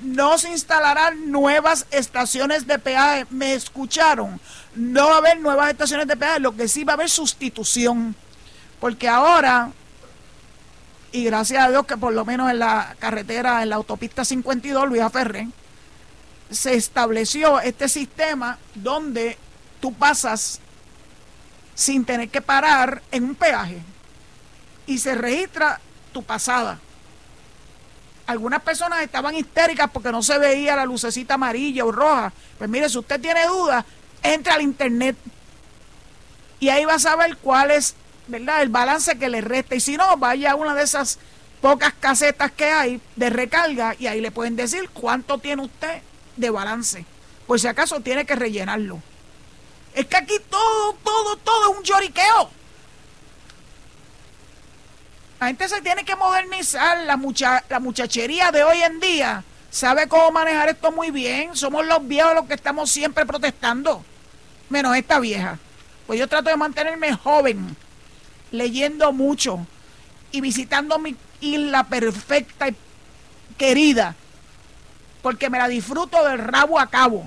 No 0.00 0.38
se 0.38 0.50
instalarán 0.50 1.30
nuevas 1.30 1.86
estaciones 1.90 2.66
de 2.66 2.78
peaje. 2.78 3.26
¿Me 3.30 3.54
escucharon? 3.54 4.40
No 4.74 5.08
va 5.08 5.14
a 5.14 5.18
haber 5.18 5.40
nuevas 5.40 5.70
estaciones 5.70 6.06
de 6.06 6.16
peaje, 6.16 6.40
lo 6.40 6.56
que 6.56 6.68
sí 6.68 6.84
va 6.84 6.94
a 6.94 6.96
haber 6.96 7.10
sustitución. 7.10 8.14
Porque 8.84 9.08
ahora, 9.08 9.70
y 11.10 11.24
gracias 11.24 11.64
a 11.64 11.70
Dios 11.70 11.86
que 11.86 11.96
por 11.96 12.12
lo 12.12 12.26
menos 12.26 12.50
en 12.50 12.58
la 12.58 12.94
carretera, 12.98 13.62
en 13.62 13.70
la 13.70 13.76
autopista 13.76 14.26
52, 14.26 14.86
Luis 14.86 15.02
Ferrer, 15.10 15.46
se 16.50 16.74
estableció 16.74 17.60
este 17.60 17.88
sistema 17.88 18.58
donde 18.74 19.38
tú 19.80 19.94
pasas 19.94 20.60
sin 21.74 22.04
tener 22.04 22.28
que 22.28 22.42
parar 22.42 23.00
en 23.10 23.24
un 23.24 23.34
peaje 23.34 23.78
y 24.86 24.98
se 24.98 25.14
registra 25.14 25.80
tu 26.12 26.22
pasada. 26.22 26.78
Algunas 28.26 28.60
personas 28.60 29.00
estaban 29.00 29.34
histéricas 29.34 29.88
porque 29.90 30.12
no 30.12 30.22
se 30.22 30.36
veía 30.36 30.76
la 30.76 30.84
lucecita 30.84 31.32
amarilla 31.32 31.86
o 31.86 31.90
roja. 31.90 32.34
Pues 32.58 32.68
mire, 32.68 32.90
si 32.90 32.98
usted 32.98 33.18
tiene 33.18 33.46
dudas, 33.46 33.82
entre 34.22 34.52
al 34.52 34.60
internet 34.60 35.16
y 36.60 36.68
ahí 36.68 36.84
va 36.84 36.96
a 36.96 36.98
saber 36.98 37.38
cuál 37.38 37.70
es 37.70 37.96
¿verdad? 38.26 38.62
el 38.62 38.68
balance 38.68 39.18
que 39.18 39.28
le 39.28 39.40
resta. 39.40 39.74
Y 39.74 39.80
si 39.80 39.96
no, 39.96 40.16
vaya 40.16 40.52
a 40.52 40.54
una 40.54 40.74
de 40.74 40.82
esas 40.82 41.18
pocas 41.60 41.94
casetas 41.98 42.52
que 42.52 42.66
hay 42.66 43.00
de 43.16 43.30
recarga 43.30 43.94
y 43.98 44.06
ahí 44.06 44.20
le 44.20 44.30
pueden 44.30 44.56
decir 44.56 44.90
cuánto 44.90 45.38
tiene 45.38 45.62
usted 45.62 46.02
de 46.36 46.50
balance. 46.50 47.04
Por 47.46 47.60
si 47.60 47.66
acaso 47.66 48.00
tiene 48.00 48.24
que 48.24 48.36
rellenarlo. 48.36 49.00
Es 49.94 50.06
que 50.06 50.16
aquí 50.16 50.34
todo, 50.50 50.94
todo, 51.04 51.36
todo 51.36 51.72
es 51.72 51.78
un 51.78 51.84
lloriqueo. 51.84 52.50
La 55.40 55.46
gente 55.48 55.68
se 55.68 55.80
tiene 55.82 56.04
que 56.04 56.16
modernizar. 56.16 56.98
La, 57.04 57.16
mucha, 57.16 57.62
la 57.68 57.78
muchachería 57.80 58.50
de 58.50 58.64
hoy 58.64 58.80
en 58.80 58.98
día 58.98 59.44
sabe 59.70 60.08
cómo 60.08 60.30
manejar 60.30 60.68
esto 60.68 60.90
muy 60.90 61.10
bien. 61.10 61.54
Somos 61.54 61.86
los 61.86 62.06
viejos 62.06 62.34
los 62.34 62.46
que 62.46 62.54
estamos 62.54 62.90
siempre 62.90 63.26
protestando. 63.26 64.04
Menos 64.68 64.96
esta 64.96 65.20
vieja. 65.20 65.58
Pues 66.06 66.18
yo 66.18 66.28
trato 66.28 66.50
de 66.50 66.56
mantenerme 66.56 67.14
joven, 67.14 67.76
leyendo 68.50 69.12
mucho 69.12 69.66
y 70.32 70.40
visitando 70.40 70.98
mi 70.98 71.16
isla 71.40 71.84
perfecta 71.84 72.68
y 72.68 72.76
querida 73.56 74.14
porque 75.24 75.48
me 75.48 75.58
la 75.58 75.68
disfruto 75.68 76.22
del 76.24 76.38
rabo 76.38 76.78
a 76.78 76.86
cabo. 76.86 77.24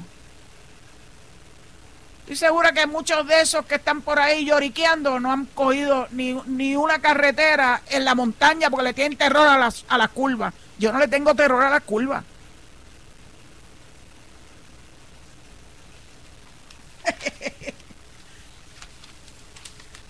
Estoy 2.19 2.35
segura 2.35 2.71
que 2.71 2.85
muchos 2.85 3.25
de 3.25 3.41
esos 3.41 3.65
que 3.65 3.75
están 3.75 4.01
por 4.01 4.19
ahí 4.19 4.45
lloriqueando 4.45 5.19
no 5.19 5.31
han 5.31 5.45
cogido 5.45 6.07
ni, 6.11 6.75
una 6.75 6.99
carretera 6.99 7.81
en 7.89 8.05
la 8.05 8.13
montaña 8.13 8.69
porque 8.69 8.83
le 8.83 8.93
tienen 8.93 9.17
terror 9.17 9.47
a 9.47 9.57
las, 9.57 9.83
a 9.87 9.97
las 9.97 10.09
curvas. 10.09 10.53
Yo 10.77 10.91
no 10.91 10.99
le 10.99 11.07
tengo 11.07 11.33
terror 11.33 11.63
a 11.63 11.69
las 11.69 11.81
curvas. 11.83 12.23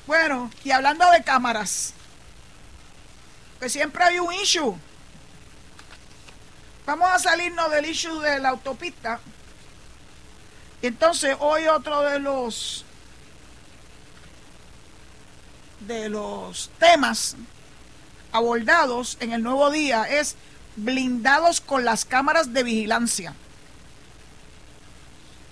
Bueno, 0.08 0.50
y 0.64 0.72
hablando 0.72 1.10
de 1.12 1.24
cámaras, 1.24 1.94
que 3.60 3.70
siempre 3.70 4.04
hay 4.04 4.20
un 4.20 4.34
issue 4.34 4.78
Vamos 6.88 7.10
a 7.12 7.20
salirnos 7.20 7.70
del 7.70 7.86
issue 7.86 8.18
de 8.22 8.40
la 8.40 8.48
autopista. 8.48 9.20
Entonces, 10.82 11.36
hoy 11.42 11.68
otro 11.68 12.02
de 12.04 12.18
los 12.18 12.86
de 15.82 16.08
los 16.08 16.70
temas 16.80 17.36
abordados 18.32 19.18
en 19.20 19.34
el 19.34 19.44
nuevo 19.44 19.70
día 19.70 20.04
es 20.04 20.38
blindados 20.78 21.60
con 21.60 21.84
las 21.84 22.06
cámaras 22.06 22.54
de 22.54 22.64
vigilancia. 22.64 23.36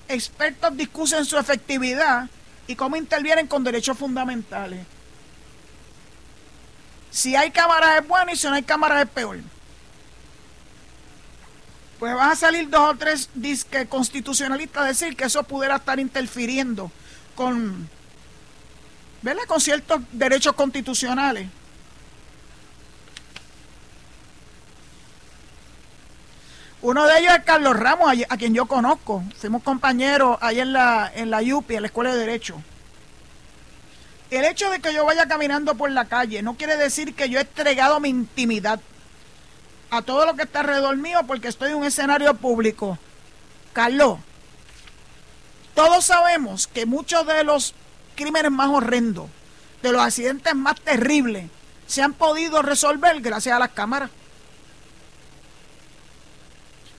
Expertos 0.08 0.78
discuten 0.78 1.26
su 1.26 1.38
efectividad 1.38 2.30
y 2.68 2.76
cómo 2.76 2.96
intervienen 2.96 3.48
con 3.48 3.64
derechos 3.64 3.98
fundamentales. 3.98 4.86
Si 7.12 7.36
hay 7.36 7.52
cámaras 7.52 8.02
es 8.02 8.08
bueno 8.08 8.32
y 8.32 8.36
si 8.36 8.48
no 8.48 8.54
hay 8.54 8.64
cámaras 8.64 9.04
es 9.04 9.10
peor 9.10 9.40
pues 12.00 12.14
van 12.14 12.32
a 12.32 12.36
salir 12.36 12.70
dos 12.70 12.92
o 12.92 12.96
tres 12.96 13.30
disques 13.34 13.88
constitucionalistas 13.88 14.84
a 14.84 14.88
decir 14.88 15.16
que 15.16 15.26
eso 15.26 15.44
pudiera 15.44 15.78
estar 15.78 16.00
interfiriendo 16.00 16.92
con, 17.36 17.90
¿verdad? 19.22 19.44
con 19.48 19.62
ciertos 19.62 20.02
derechos 20.12 20.54
constitucionales. 20.54 21.48
Uno 26.86 27.08
de 27.08 27.18
ellos 27.18 27.34
es 27.34 27.44
Carlos 27.44 27.76
Ramos, 27.76 28.14
a, 28.30 28.38
quien 28.38 28.54
yo 28.54 28.68
conozco. 28.68 29.24
Fuimos 29.40 29.64
compañeros 29.64 30.38
ahí 30.40 30.60
en 30.60 30.72
la, 30.72 31.12
en 31.16 31.32
la 31.32 31.42
UPI, 31.42 31.78
en 31.78 31.82
la 31.82 31.88
Escuela 31.88 32.14
de 32.14 32.20
Derecho. 32.20 32.62
El 34.30 34.46
hecho 34.46 34.70
de 34.70 34.80
que 34.80 34.94
yo 34.94 35.04
vaya 35.04 35.28
caminando 35.28 35.74
por 35.74 35.90
la 35.90 36.06
calle 36.06 36.44
no 36.44 36.58
quiere 36.58 36.78
decir 36.78 37.16
que 37.16 37.28
yo 37.28 37.40
he 37.40 37.42
entregado 37.42 38.00
mi 38.00 38.10
intimidad 38.10 38.80
a 39.90 40.04
todo 40.04 40.28
lo 40.28 40.36
que 40.36 40.44
está 40.44 40.60
alrededor 40.60 40.96
mío 40.98 41.22
porque 41.26 41.48
estoy 41.48 41.72
en 41.72 41.78
un 41.78 41.86
escenario 41.86 42.36
público. 42.36 43.00
Carlos, 43.74 44.20
todos 45.74 46.06
sabemos 46.06 46.68
que 46.68 46.86
muchos 46.86 47.26
de 47.26 47.44
los 47.44 47.74
crímenes 48.16 48.52
más 48.52 48.70
horrendos, 48.70 49.28
de 49.82 49.92
los 49.92 50.04
accidentes 50.04 50.54
más 50.54 50.80
terribles, 50.82 51.50
se 51.88 52.04
han 52.04 52.14
podido 52.14 52.62
resolver 52.62 53.22
gracias 53.22 53.56
a 53.56 53.60
las 53.60 53.72
cámaras. 53.72 54.12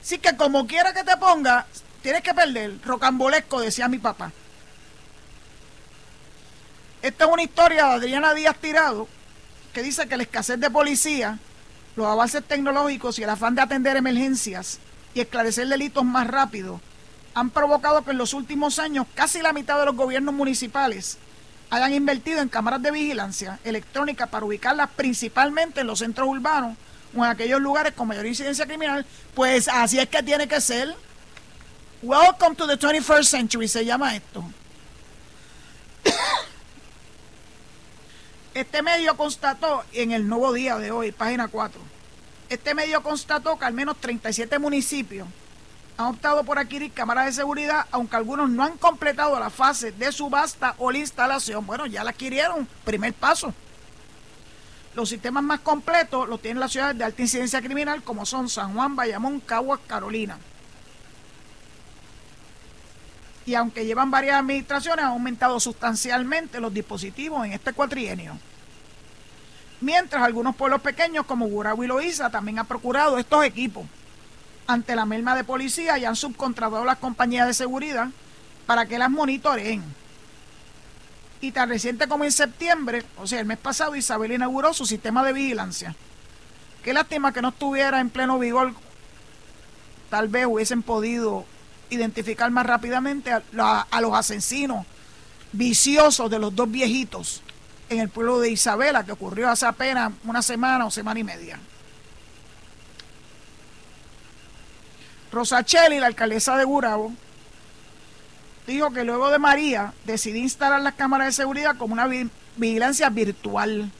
Así 0.06 0.18
que 0.18 0.36
como 0.36 0.68
quiera 0.68 0.94
que 0.94 1.02
te 1.02 1.16
ponga, 1.16 1.66
tienes 2.00 2.22
que 2.22 2.32
perder. 2.32 2.80
Rocambolesco, 2.84 3.60
decía 3.60 3.88
mi 3.88 3.98
papá. 3.98 4.30
Esta 7.02 7.24
es 7.24 7.30
una 7.32 7.42
historia 7.42 7.86
de 7.86 7.94
Adriana 7.94 8.32
Díaz 8.32 8.56
Tirado, 8.60 9.08
que 9.72 9.82
dice 9.82 10.06
que 10.06 10.16
la 10.16 10.22
escasez 10.22 10.60
de 10.60 10.70
policía 10.70 11.40
los 11.96 12.06
avances 12.06 12.44
tecnológicos 12.44 13.18
y 13.18 13.24
el 13.24 13.30
afán 13.30 13.56
de 13.56 13.62
atender 13.62 13.96
emergencias 13.96 14.78
y 15.12 15.18
esclarecer 15.18 15.66
delitos 15.66 16.04
más 16.04 16.28
rápido 16.28 16.80
han 17.34 17.50
provocado 17.50 18.04
que 18.04 18.12
en 18.12 18.18
los 18.18 18.32
últimos 18.32 18.78
años 18.78 19.08
casi 19.16 19.42
la 19.42 19.52
mitad 19.52 19.76
de 19.76 19.86
los 19.86 19.96
gobiernos 19.96 20.34
municipales 20.34 21.18
hayan 21.68 21.92
invertido 21.92 22.40
en 22.42 22.48
cámaras 22.48 22.80
de 22.80 22.92
vigilancia 22.92 23.58
electrónica 23.64 24.26
para 24.26 24.46
ubicarlas 24.46 24.88
principalmente 24.94 25.80
en 25.80 25.88
los 25.88 25.98
centros 25.98 26.28
urbanos 26.28 26.76
o 27.14 27.24
en 27.24 27.30
aquellos 27.30 27.60
lugares 27.60 27.92
con 27.92 28.08
mayor 28.08 28.26
incidencia 28.26 28.66
criminal, 28.66 29.04
pues 29.34 29.68
así 29.68 29.98
es 29.98 30.08
que 30.08 30.22
tiene 30.22 30.48
que 30.48 30.60
ser. 30.60 30.94
Welcome 32.02 32.56
to 32.56 32.66
the 32.66 32.78
21st 32.78 33.24
century 33.24 33.68
se 33.68 33.84
llama 33.84 34.16
esto. 34.16 34.44
Este 38.54 38.80
medio 38.80 39.14
constató 39.18 39.84
en 39.92 40.12
el 40.12 40.26
nuevo 40.26 40.50
día 40.54 40.78
de 40.78 40.90
hoy, 40.90 41.12
página 41.12 41.46
4, 41.46 41.78
este 42.48 42.74
medio 42.74 43.02
constató 43.02 43.58
que 43.58 43.64
al 43.64 43.74
menos 43.74 43.96
37 44.00 44.58
municipios 44.58 45.28
han 45.96 46.06
optado 46.06 46.44
por 46.44 46.58
adquirir 46.58 46.92
cámaras 46.92 47.26
de 47.26 47.32
seguridad, 47.32 47.86
aunque 47.90 48.16
algunos 48.16 48.50
no 48.50 48.62
han 48.62 48.76
completado 48.76 49.38
la 49.40 49.50
fase 49.50 49.92
de 49.92 50.12
subasta 50.12 50.74
o 50.78 50.90
la 50.90 50.98
instalación. 50.98 51.66
Bueno, 51.66 51.86
ya 51.86 52.04
la 52.04 52.10
adquirieron, 52.10 52.68
primer 52.84 53.14
paso. 53.14 53.52
Los 54.96 55.10
sistemas 55.10 55.44
más 55.44 55.60
completos 55.60 56.28
los 56.28 56.42
tienen 56.42 56.58
las 56.58 56.72
ciudades 56.72 56.98
de 56.98 57.04
alta 57.04 57.22
incidencia 57.22 57.62
criminal, 57.62 58.02
como 58.02 58.26
son 58.26 58.48
San 58.48 58.74
Juan, 58.74 58.96
Bayamón, 58.96 59.38
Caguas, 59.38 59.78
Carolina. 59.86 60.38
y 63.46 63.54
aunque 63.54 63.86
llevan 63.86 64.10
varias 64.10 64.40
administraciones, 64.40 65.04
han 65.04 65.12
aumentado 65.12 65.60
sustancialmente 65.60 66.60
los 66.60 66.74
dispositivos 66.74 67.46
en 67.46 67.52
este 67.52 67.72
cuatrienio. 67.72 68.36
Mientras 69.80 70.22
algunos 70.22 70.56
pueblos 70.56 70.80
pequeños 70.80 71.24
como 71.26 71.46
Gurabo 71.46 71.84
y 71.84 71.86
Loíza 71.86 72.28
también 72.28 72.58
han 72.58 72.66
procurado 72.66 73.18
estos 73.18 73.44
equipos. 73.44 73.86
Ante 74.66 74.96
la 74.96 75.06
merma 75.06 75.36
de 75.36 75.44
policía 75.44 75.96
y 75.96 76.04
han 76.04 76.16
subcontratado 76.16 76.84
las 76.84 76.98
compañías 76.98 77.46
de 77.46 77.54
seguridad 77.54 78.08
para 78.66 78.86
que 78.86 78.98
las 78.98 79.10
monitoreen. 79.10 79.84
Y 81.40 81.52
tan 81.52 81.68
reciente 81.68 82.08
como 82.08 82.24
en 82.24 82.32
septiembre, 82.32 83.04
o 83.18 83.26
sea, 83.26 83.40
el 83.40 83.46
mes 83.46 83.58
pasado, 83.58 83.94
Isabel 83.94 84.32
inauguró 84.32 84.72
su 84.72 84.86
sistema 84.86 85.24
de 85.24 85.32
vigilancia. 85.32 85.94
Qué 86.82 86.92
lástima 86.92 87.32
que 87.32 87.42
no 87.42 87.48
estuviera 87.48 88.00
en 88.00 88.10
pleno 88.10 88.38
vigor. 88.38 88.72
Tal 90.08 90.28
vez 90.28 90.46
hubiesen 90.46 90.82
podido 90.82 91.44
identificar 91.90 92.50
más 92.50 92.66
rápidamente 92.66 93.32
a, 93.32 94.00
los 94.00 94.14
asesinos 94.14 94.86
viciosos 95.52 96.30
de 96.30 96.38
los 96.38 96.54
dos 96.54 96.70
viejitos 96.70 97.42
en 97.88 98.00
el 98.00 98.08
pueblo 98.08 98.40
de 98.40 98.50
Isabela, 98.50 99.04
que 99.04 99.12
ocurrió 99.12 99.48
hace 99.48 99.66
apenas 99.66 100.12
una 100.24 100.42
semana 100.42 100.86
o 100.86 100.90
semana 100.90 101.20
y 101.20 101.24
media. 101.24 101.58
Rosacheli, 105.32 106.00
la 106.00 106.06
alcaldesa 106.06 106.56
de 106.56 106.64
Gurabo, 106.64 107.12
dijo 108.66 108.90
que 108.90 109.04
luego 109.04 109.30
de 109.30 109.38
María 109.38 109.92
decidí 110.04 110.40
instalar 110.40 110.80
las 110.80 110.94
cámaras 110.94 111.28
de 111.28 111.32
seguridad 111.32 111.76
como 111.76 111.92
una 111.92 112.08
vigilancia 112.56 113.08
virtual, 113.10 113.90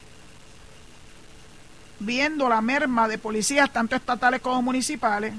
viendo 1.99 2.49
la 2.49 2.61
merma 2.61 3.07
de 3.07 3.17
policías 3.17 3.71
tanto 3.71 3.95
estatales 3.95 4.41
como 4.41 4.61
municipales. 4.61 5.33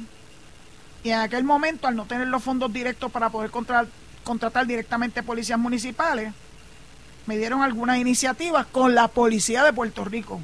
Y 1.04 1.10
en 1.10 1.20
aquel 1.20 1.44
momento, 1.44 1.86
al 1.86 1.94
no 1.94 2.06
tener 2.06 2.26
los 2.26 2.42
fondos 2.42 2.72
directos 2.72 3.12
para 3.12 3.30
poder 3.30 3.50
contratar, 3.50 3.88
contratar 4.24 4.66
directamente 4.66 5.22
policías 5.22 5.58
municipales, 5.58 6.32
me 7.26 7.36
dieron 7.36 7.62
algunas 7.62 7.98
iniciativas 7.98 8.66
con 8.66 8.94
la 8.94 9.08
policía 9.08 9.62
de 9.62 9.72
Puerto 9.72 10.04
Rico. 10.04 10.40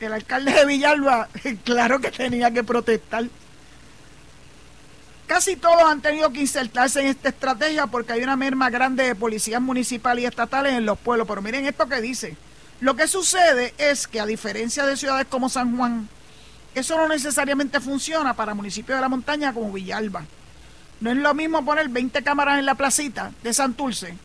El 0.00 0.12
alcalde 0.12 0.52
de 0.52 0.66
Villalba, 0.66 1.28
claro 1.64 2.00
que 2.00 2.10
tenía 2.10 2.50
que 2.50 2.64
protestar. 2.64 3.24
Casi 5.26 5.56
todos 5.56 5.82
han 5.82 6.02
tenido 6.02 6.30
que 6.30 6.40
insertarse 6.40 7.00
en 7.00 7.06
esta 7.06 7.30
estrategia 7.30 7.86
porque 7.86 8.12
hay 8.12 8.22
una 8.22 8.36
merma 8.36 8.68
grande 8.68 9.04
de 9.04 9.14
policías 9.14 9.60
municipales 9.60 10.24
y 10.24 10.26
estatales 10.26 10.74
en 10.74 10.84
los 10.84 10.98
pueblos. 10.98 11.26
Pero 11.26 11.42
miren 11.42 11.66
esto 11.66 11.88
que 11.88 12.00
dice. 12.00 12.36
Lo 12.80 12.94
que 12.96 13.08
sucede 13.08 13.72
es 13.78 14.06
que 14.06 14.20
a 14.20 14.26
diferencia 14.26 14.84
de 14.84 14.96
ciudades 14.96 15.26
como 15.30 15.48
San 15.48 15.76
Juan, 15.76 16.08
eso 16.74 16.96
no 16.96 17.08
necesariamente 17.08 17.80
funciona 17.80 18.34
para 18.34 18.52
municipios 18.52 18.98
de 18.98 19.02
la 19.02 19.08
montaña 19.08 19.54
como 19.54 19.72
Villalba. 19.72 20.24
No 21.00 21.10
es 21.10 21.16
lo 21.16 21.32
mismo 21.32 21.64
poner 21.64 21.88
20 21.88 22.22
cámaras 22.22 22.58
en 22.58 22.66
la 22.66 22.74
placita 22.74 23.32
de 23.42 23.54
Santurce 23.54 24.16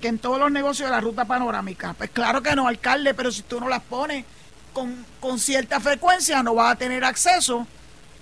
que 0.00 0.08
en 0.08 0.18
todos 0.18 0.38
los 0.38 0.52
negocios 0.52 0.88
de 0.88 0.94
la 0.94 1.00
ruta 1.00 1.24
panorámica. 1.24 1.94
Pues 1.94 2.10
claro 2.10 2.42
que 2.42 2.54
no, 2.54 2.68
alcalde, 2.68 3.14
pero 3.14 3.32
si 3.32 3.42
tú 3.42 3.58
no 3.58 3.68
las 3.68 3.80
pones 3.80 4.24
con, 4.72 5.04
con 5.18 5.38
cierta 5.38 5.80
frecuencia, 5.80 6.42
no 6.42 6.54
vas 6.54 6.74
a 6.74 6.78
tener 6.78 7.04
acceso 7.04 7.66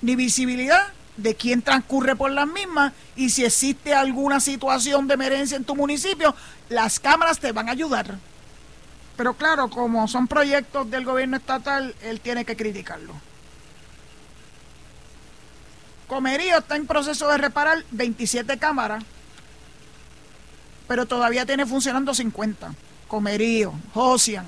ni 0.01 0.15
visibilidad 0.15 0.93
de 1.17 1.35
quién 1.35 1.63
transcurre 1.63 2.17
por 2.17 2.31
las 2.31 2.47
mismas 2.47 2.93
y 3.17 3.31
si 3.31 3.45
existe 3.45 3.95
alguna 3.95 4.41
situación 4.41 5.07
de 5.07 5.15
emergencia 5.15 5.57
en 5.57 5.65
tu 5.65 5.75
municipio, 5.75 6.35
las 6.69 6.99
cámaras 6.99 7.39
te 7.39 7.53
van 7.53 7.69
a 7.69 7.73
ayudar. 7.73 8.17
Pero 9.17 9.35
claro, 9.35 9.69
como 9.69 10.09
son 10.09 10.27
proyectos 10.27 10.91
del 10.91 11.05
gobierno 11.05 11.37
estatal, 11.37 11.95
él 12.03 12.21
tiene 12.21 12.45
que 12.45 12.57
criticarlo. 12.57 13.15
Comerío 16.07 16.59
está 16.59 16.77
en 16.77 16.87
proceso 16.87 17.29
de 17.29 17.39
reparar 17.39 17.85
27 17.91 18.59
cámaras, 18.59 19.05
pero 20.89 21.07
todavía 21.07 21.47
tiene 21.47 21.67
funcionando 21.67 22.15
50. 22.15 22.75
Comerío, 23.09 23.73
Josian, 23.95 24.47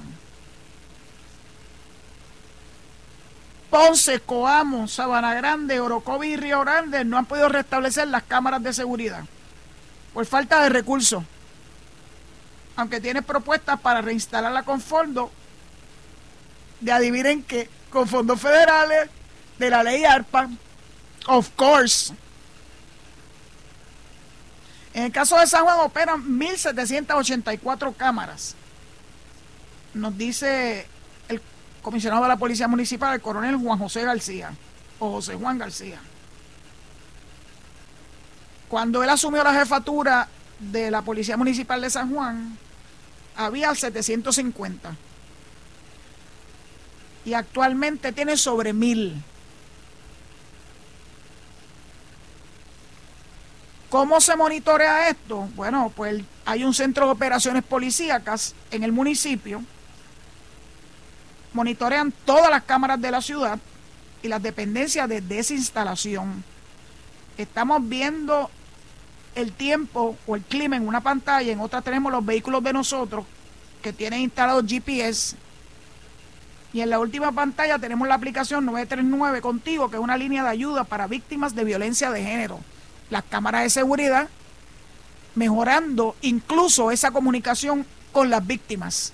Ponce, 3.75 4.21
Coamo, 4.21 4.87
Sabana 4.87 5.35
Grande, 5.35 5.81
Orocovi 5.81 6.29
y 6.29 6.37
Río 6.37 6.61
Grande 6.61 7.05
no 7.05 7.19
han 7.19 7.27
podido 7.27 7.49
restablecer 7.49 8.07
las 8.07 8.23
cámaras 8.23 8.63
de 8.63 8.73
seguridad 8.73 9.25
por 10.13 10.25
falta 10.27 10.63
de 10.63 10.69
recursos. 10.69 11.25
Aunque 12.77 13.01
tiene 13.01 13.21
propuestas 13.21 13.81
para 13.81 14.01
reinstalarla 14.01 14.63
con 14.63 14.81
fondos, 14.81 15.29
de 16.79 16.93
adivinen 16.93 17.43
que 17.43 17.69
con 17.91 18.07
fondos 18.07 18.41
federales 18.41 19.11
de 19.59 19.71
la 19.71 19.83
ley 19.83 20.05
ARPA, 20.05 20.51
of 21.27 21.51
course. 21.57 22.15
En 24.93 25.03
el 25.03 25.11
caso 25.11 25.37
de 25.37 25.49
San 25.49 25.65
Juan 25.65 25.81
operan 25.81 26.23
1.784 26.39 27.97
cámaras. 27.97 28.55
Nos 29.95 30.17
dice 30.17 30.87
comisionado 31.85 32.23
de 32.23 32.29
la 32.29 32.39
Policía 32.39 32.67
Municipal, 32.67 33.15
el 33.15 33.21
coronel 33.21 33.57
Juan 33.57 33.79
José 33.79 34.03
García, 34.03 34.53
o 34.99 35.13
José 35.13 35.35
Juan 35.35 35.59
García. 35.59 36.01
Cuando 38.69 39.05
él 39.05 39.11
asumió 39.11 39.45
la 39.45 39.53
jefatura 39.53 40.29
de 40.59 40.91
la 40.91 41.03
Policía 41.03 41.37
Municipal 41.37 41.83
de 41.83 41.91
San 41.91 42.13
Juan, 42.13 42.57
había 43.37 43.75
750. 43.75 44.97
Y 47.27 47.35
actualmente 47.35 48.13
tiene 48.13 48.37
sobre 48.39 48.73
mil. 48.73 49.23
¿Cómo 53.91 54.21
se 54.21 54.35
monitorea 54.37 55.11
esto? 55.11 55.49
Bueno, 55.55 55.93
pues 55.95 56.25
hay 56.47 56.65
un 56.65 56.73
centro 56.73 57.07
de 57.07 57.13
operaciones 57.13 57.63
policíacas 57.63 58.55
en 58.71 58.83
el 58.83 58.93
municipio 58.93 59.63
monitorean 61.55 62.13
todas 62.25 62.51
las 62.51 62.65
cámaras 62.65 63.01
de 63.01 63.11
la 63.11 63.23
ciudad 63.23 63.59
y 64.23 64.29
las 64.29 64.43
dependencias 64.43 65.09
de 65.09 65.21
desinstalación. 65.21 66.45
Estamos 67.39 67.89
viendo 67.89 68.51
el 69.35 69.53
tiempo 69.53 70.17
o 70.27 70.37
el 70.37 70.43
clima 70.43 70.77
en 70.77 70.87
una 70.87 71.01
pantalla, 71.01 71.51
en 71.51 71.61
otra 71.61 71.83
tenemos 71.83 72.13
los 72.13 72.25
vehículos 72.25 72.63
de 72.63 72.73
nosotros 72.73 73.25
que 73.83 73.93
tienen 73.93 74.21
instalado 74.21 74.63
GPS. 74.67 75.37
Y 76.73 76.81
en 76.81 76.91
la 76.91 76.99
última 76.99 77.31
pantalla 77.31 77.79
tenemos 77.79 78.09
la 78.09 78.15
aplicación 78.15 78.67
939 78.67 79.41
contigo, 79.41 79.91
que 79.91 79.97
es 79.97 80.03
una 80.03 80.17
línea 80.17 80.43
de 80.43 80.51
ayuda 80.51 80.85
para 80.85 81.07
víctimas 81.07 81.55
de 81.55 81.65
violencia 81.65 82.11
de 82.11 82.23
género. 82.23 82.61
Las 83.11 83.23
cámaras 83.25 83.63
de 83.63 83.71
seguridad 83.71 84.29
mejorando 85.35 86.17
incluso 86.23 86.91
esa 86.91 87.11
comunicación 87.11 87.87
con 88.13 88.31
las 88.31 88.45
víctimas. 88.45 89.13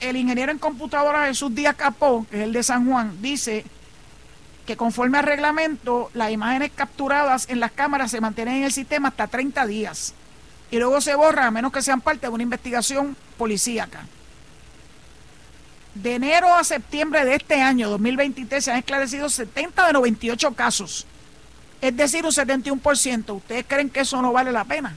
El 0.00 0.16
ingeniero 0.16 0.50
en 0.50 0.58
computadora 0.58 1.26
Jesús 1.26 1.54
Díaz 1.54 1.76
Capó, 1.76 2.26
que 2.30 2.38
es 2.38 2.42
el 2.44 2.52
de 2.52 2.62
San 2.62 2.88
Juan, 2.88 3.20
dice 3.22 3.64
que 4.66 4.76
conforme 4.76 5.18
al 5.18 5.24
reglamento, 5.24 6.10
las 6.14 6.30
imágenes 6.30 6.70
capturadas 6.74 7.48
en 7.48 7.60
las 7.60 7.72
cámaras 7.72 8.10
se 8.10 8.20
mantienen 8.20 8.56
en 8.56 8.64
el 8.64 8.72
sistema 8.72 9.08
hasta 9.08 9.26
30 9.26 9.66
días 9.66 10.14
y 10.70 10.78
luego 10.78 11.00
se 11.00 11.14
borran 11.14 11.46
a 11.46 11.50
menos 11.50 11.72
que 11.72 11.82
sean 11.82 12.00
parte 12.00 12.26
de 12.26 12.32
una 12.32 12.42
investigación 12.42 13.16
policíaca. 13.36 14.06
De 15.94 16.14
enero 16.14 16.54
a 16.54 16.62
septiembre 16.62 17.24
de 17.24 17.34
este 17.34 17.60
año, 17.60 17.90
2023, 17.90 18.64
se 18.64 18.70
han 18.70 18.78
esclarecido 18.78 19.28
70 19.28 19.88
de 19.88 19.92
98 19.92 20.54
casos, 20.54 21.06
es 21.80 21.96
decir, 21.96 22.24
un 22.24 22.30
71%. 22.30 23.34
¿Ustedes 23.34 23.64
creen 23.66 23.90
que 23.90 24.00
eso 24.00 24.22
no 24.22 24.32
vale 24.32 24.52
la 24.52 24.64
pena? 24.64 24.96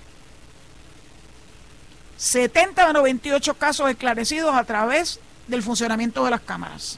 70 2.24 2.88
de 2.88 2.94
98 2.94 3.54
casos 3.56 3.90
esclarecidos 3.90 4.56
a 4.56 4.64
través 4.64 5.20
del 5.48 5.62
funcionamiento 5.62 6.24
de 6.24 6.32
las 6.32 6.40
cámaras. 6.40 6.98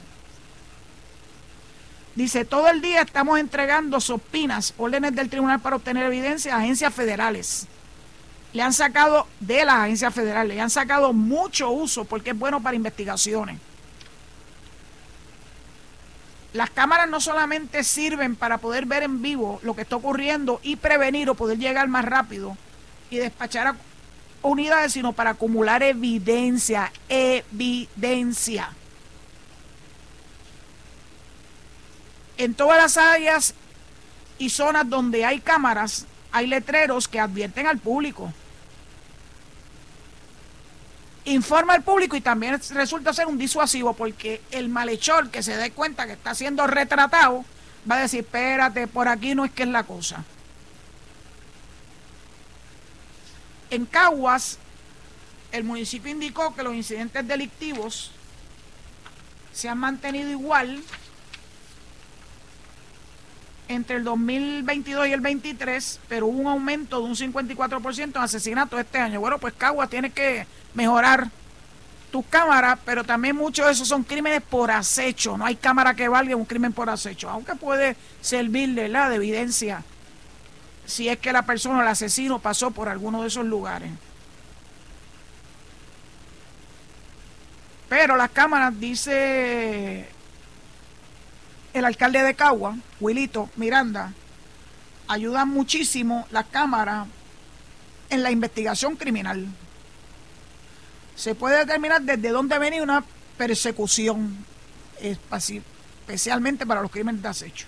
Dice, 2.14 2.44
todo 2.44 2.68
el 2.68 2.80
día 2.80 3.02
estamos 3.02 3.40
entregando 3.40 4.00
sopinas, 4.00 4.72
órdenes 4.78 5.16
del 5.16 5.28
tribunal 5.28 5.58
para 5.58 5.74
obtener 5.74 6.06
evidencia 6.06 6.54
a 6.54 6.60
agencias 6.60 6.94
federales. 6.94 7.66
Le 8.52 8.62
han 8.62 8.72
sacado 8.72 9.26
de 9.40 9.64
las 9.64 9.74
agencias 9.74 10.14
federales, 10.14 10.54
le 10.54 10.62
han 10.62 10.70
sacado 10.70 11.12
mucho 11.12 11.70
uso 11.70 12.04
porque 12.04 12.30
es 12.30 12.38
bueno 12.38 12.62
para 12.62 12.76
investigaciones. 12.76 13.58
Las 16.52 16.70
cámaras 16.70 17.10
no 17.10 17.20
solamente 17.20 17.82
sirven 17.82 18.36
para 18.36 18.58
poder 18.58 18.86
ver 18.86 19.02
en 19.02 19.22
vivo 19.22 19.58
lo 19.64 19.74
que 19.74 19.82
está 19.82 19.96
ocurriendo 19.96 20.60
y 20.62 20.76
prevenir 20.76 21.28
o 21.28 21.34
poder 21.34 21.58
llegar 21.58 21.88
más 21.88 22.04
rápido 22.04 22.56
y 23.10 23.16
despachar 23.16 23.66
a 23.66 23.76
unidades, 24.42 24.92
sino 24.92 25.12
para 25.12 25.30
acumular 25.30 25.82
evidencia, 25.82 26.92
evidencia. 27.08 28.70
En 32.38 32.54
todas 32.54 32.78
las 32.78 32.96
áreas 32.96 33.54
y 34.38 34.50
zonas 34.50 34.88
donde 34.88 35.24
hay 35.24 35.40
cámaras, 35.40 36.06
hay 36.32 36.46
letreros 36.46 37.08
que 37.08 37.18
advierten 37.18 37.66
al 37.66 37.78
público. 37.78 38.32
Informa 41.24 41.74
al 41.74 41.82
público 41.82 42.14
y 42.14 42.20
también 42.20 42.60
resulta 42.70 43.12
ser 43.12 43.26
un 43.26 43.38
disuasivo 43.38 43.94
porque 43.94 44.42
el 44.50 44.68
malhechor 44.68 45.30
que 45.30 45.42
se 45.42 45.56
dé 45.56 45.72
cuenta 45.72 46.06
que 46.06 46.12
está 46.12 46.34
siendo 46.34 46.66
retratado 46.66 47.44
va 47.90 47.96
a 47.96 48.00
decir, 48.02 48.20
espérate, 48.20 48.86
por 48.86 49.08
aquí 49.08 49.34
no 49.34 49.44
es 49.44 49.50
que 49.50 49.64
es 49.64 49.68
la 49.68 49.84
cosa. 49.84 50.24
En 53.70 53.86
Caguas, 53.86 54.58
el 55.52 55.64
municipio 55.64 56.10
indicó 56.10 56.54
que 56.54 56.62
los 56.62 56.74
incidentes 56.74 57.26
delictivos 57.26 58.12
se 59.52 59.68
han 59.68 59.78
mantenido 59.78 60.30
igual 60.30 60.82
entre 63.68 63.96
el 63.96 64.04
2022 64.04 65.08
y 65.08 65.12
el 65.12 65.20
23, 65.20 66.00
pero 66.08 66.26
hubo 66.26 66.40
un 66.40 66.46
aumento 66.46 67.00
de 67.00 67.06
un 67.06 67.16
54% 67.16 68.16
en 68.16 68.16
asesinatos 68.16 68.78
este 68.78 68.98
año. 68.98 69.18
Bueno, 69.18 69.38
pues 69.38 69.54
Caguas 69.54 69.90
tiene 69.90 70.10
que 70.10 70.46
mejorar 70.74 71.30
tus 72.12 72.24
cámaras, 72.26 72.78
pero 72.84 73.02
también 73.02 73.34
muchos 73.34 73.66
de 73.66 73.72
esos 73.72 73.88
son 73.88 74.04
crímenes 74.04 74.42
por 74.42 74.70
acecho. 74.70 75.36
No 75.36 75.44
hay 75.44 75.56
cámara 75.56 75.94
que 75.94 76.06
valga 76.06 76.36
un 76.36 76.44
crimen 76.44 76.72
por 76.72 76.88
acecho, 76.88 77.28
aunque 77.28 77.56
puede 77.56 77.96
servir 78.20 78.74
de 78.74 78.88
la 78.88 79.08
de 79.08 79.16
evidencia 79.16 79.82
si 80.86 81.08
es 81.08 81.18
que 81.18 81.32
la 81.32 81.42
persona, 81.42 81.82
el 81.82 81.88
asesino, 81.88 82.38
pasó 82.38 82.70
por 82.70 82.88
alguno 82.88 83.22
de 83.22 83.28
esos 83.28 83.44
lugares. 83.44 83.90
Pero 87.88 88.16
las 88.16 88.30
cámaras, 88.30 88.78
dice 88.78 90.08
el 91.72 91.84
alcalde 91.84 92.22
de 92.22 92.34
Cagua, 92.34 92.76
Wilito 93.00 93.50
Miranda, 93.56 94.12
ayudan 95.08 95.48
muchísimo 95.50 96.26
las 96.30 96.46
cámaras 96.46 97.06
en 98.08 98.22
la 98.22 98.30
investigación 98.30 98.96
criminal. 98.96 99.46
Se 101.14 101.34
puede 101.34 101.58
determinar 101.58 102.02
desde 102.02 102.30
dónde 102.30 102.58
venía 102.58 102.82
una 102.82 103.04
persecución, 103.36 104.44
especialmente 105.00 106.66
para 106.66 106.80
los 106.80 106.90
crímenes 106.90 107.22
de 107.22 107.28
acecho. 107.28 107.66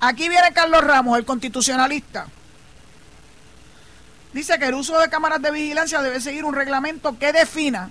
Aquí 0.00 0.30
viene 0.30 0.52
Carlos 0.54 0.82
Ramos, 0.82 1.18
el 1.18 1.26
constitucionalista. 1.26 2.26
Dice 4.32 4.58
que 4.58 4.66
el 4.66 4.74
uso 4.74 4.98
de 4.98 5.10
cámaras 5.10 5.42
de 5.42 5.50
vigilancia 5.50 6.00
debe 6.00 6.22
seguir 6.22 6.46
un 6.46 6.54
reglamento 6.54 7.18
que 7.18 7.32
defina 7.32 7.90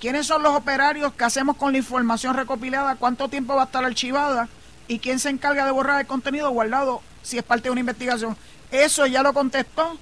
quiénes 0.00 0.26
son 0.26 0.42
los 0.42 0.52
operarios, 0.54 1.12
qué 1.14 1.24
hacemos 1.24 1.56
con 1.56 1.72
la 1.72 1.78
información 1.78 2.34
recopilada, 2.34 2.96
cuánto 2.96 3.28
tiempo 3.28 3.54
va 3.54 3.62
a 3.62 3.66
estar 3.66 3.84
archivada 3.84 4.48
y 4.88 4.98
quién 4.98 5.20
se 5.20 5.28
encarga 5.28 5.64
de 5.64 5.70
borrar 5.70 6.00
el 6.00 6.06
contenido 6.08 6.50
guardado 6.50 7.02
si 7.22 7.38
es 7.38 7.44
parte 7.44 7.64
de 7.64 7.70
una 7.70 7.80
investigación. 7.80 8.36
Eso 8.72 9.06
ya 9.06 9.22
lo 9.22 9.32
contestó 9.32 9.96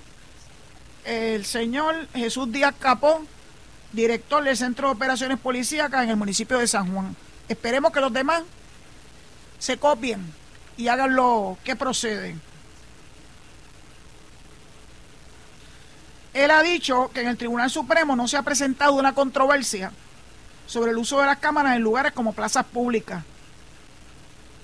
el 1.05 1.44
señor 1.44 2.09
Jesús 2.14 2.50
Díaz 2.50 2.74
Capó, 2.78 3.26
director 3.92 4.42
del 4.42 4.57
Centro 4.57 4.88
de 4.88 4.94
Operaciones 4.94 5.38
Policíacas 5.38 6.05
en 6.05 6.11
el 6.11 6.16
municipio 6.16 6.59
de 6.59 6.66
San 6.66 6.90
Juan. 6.90 7.14
Esperemos 7.48 7.92
que 7.92 8.00
los 8.00 8.12
demás 8.12 8.42
se 9.59 9.76
copien 9.76 10.41
y 10.77 10.89
hagan 10.89 11.14
lo 11.14 11.59
que 11.64 11.77
procede. 11.77 12.37
Él 16.35 16.51
ha 16.51 16.62
dicho 16.62 17.11
que 17.12 17.20
en 17.20 17.29
el 17.29 17.37
Tribunal 17.37 17.70
Supremo 17.70 18.16
no 18.16 18.27
se 18.27 18.37
ha 18.37 18.43
presentado 18.43 18.95
una 18.95 19.14
controversia 19.14 19.93
sobre 20.66 20.93
el 20.93 20.99
uso 20.99 21.20
de 21.20 21.27
las 21.27 21.39
cámaras 21.39 21.77
en 21.77 21.83
lugares 21.83 22.12
como 22.12 22.33
plazas 22.33 22.64
públicas. 22.64 23.23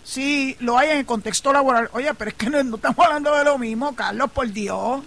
Sí, 0.03 0.57
lo 0.61 0.79
hay 0.79 0.89
en 0.89 0.99
el 0.99 1.07
contexto 1.07 1.53
laboral. 1.53 1.91
Oye, 1.93 2.15
pero 2.15 2.31
es 2.31 2.37
que 2.37 2.49
no, 2.49 2.77
estamos 2.77 2.99
hablando 3.05 3.35
de 3.35 3.45
lo 3.45 3.59
mismo, 3.59 3.95
Carlos, 3.95 4.31
por 4.31 4.51
Dios. 4.51 5.03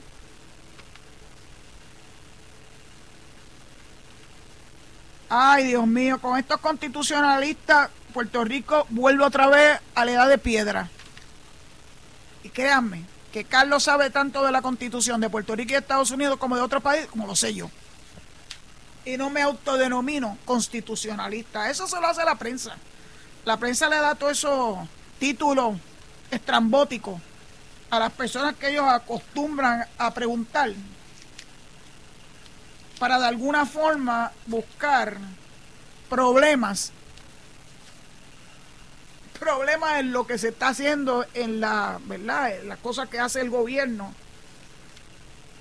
Ay, 5.28 5.68
Dios 5.68 5.88
mío, 5.88 6.20
con 6.20 6.38
estos 6.38 6.60
constitucionalistas, 6.60 7.90
Puerto 8.12 8.44
Rico 8.44 8.86
vuelve 8.90 9.24
otra 9.24 9.48
vez 9.48 9.80
a 9.96 10.06
la 10.06 10.12
edad 10.12 10.30
de 10.30 10.38
piedra. 10.38 10.90
Y 12.44 12.50
créanme, 12.50 13.06
que 13.32 13.46
Carlos 13.46 13.84
sabe 13.84 14.10
tanto 14.10 14.44
de 14.46 14.52
la 14.52 14.62
constitución 14.62 15.22
de 15.22 15.30
Puerto 15.30 15.56
Rico 15.56 15.74
y 15.74 15.76
Estados 15.76 16.12
Unidos 16.12 16.38
como 16.38 16.56
de 16.56 16.62
otros 16.62 16.84
países, 16.84 17.08
como 17.08 17.26
lo 17.26 17.36
sé 17.36 17.54
yo. 17.54 17.70
Y 19.06 19.18
no 19.18 19.30
me 19.30 19.42
autodenomino 19.42 20.38
constitucionalista. 20.46 21.70
Eso 21.70 21.88
se 21.88 22.00
lo 22.00 22.08
hace 22.08 22.24
la 22.24 22.36
prensa. 22.36 22.76
La 23.46 23.58
prensa 23.58 23.90
le 23.90 23.96
da 23.96 24.16
todos 24.16 24.34
esos 24.34 24.78
títulos 25.18 25.78
estrambóticos 26.30 27.20
a 27.90 28.00
las 28.00 28.12
personas 28.12 28.56
que 28.56 28.70
ellos 28.70 28.86
acostumbran 28.88 29.86
a 29.98 30.14
preguntar 30.14 30.72
para 33.00 33.20
de 33.20 33.26
alguna 33.26 33.66
forma 33.66 34.32
buscar 34.46 35.18
problemas 36.08 36.92
problema 39.42 40.00
en 40.00 40.12
lo 40.12 40.28
que 40.28 40.38
se 40.38 40.50
está 40.50 40.68
haciendo 40.68 41.26
en 41.34 41.60
la, 41.60 42.00
¿verdad? 42.04 42.62
las 42.64 42.78
cosas 42.78 43.10
que 43.10 43.20
hace 43.20 43.42
el 43.42 43.50
gobierno 43.50 44.14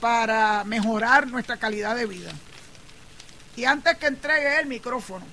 para 0.03 0.65
mejorar 0.65 1.27
nuestra 1.29 1.57
calidad 1.57 1.97
de 1.97 2.05
vida. 2.05 2.31
Y 3.57 3.65
antes 3.65 3.97
que 3.97 4.07
entregue 4.07 4.61
el 4.61 4.67
micrófono, 4.67 5.25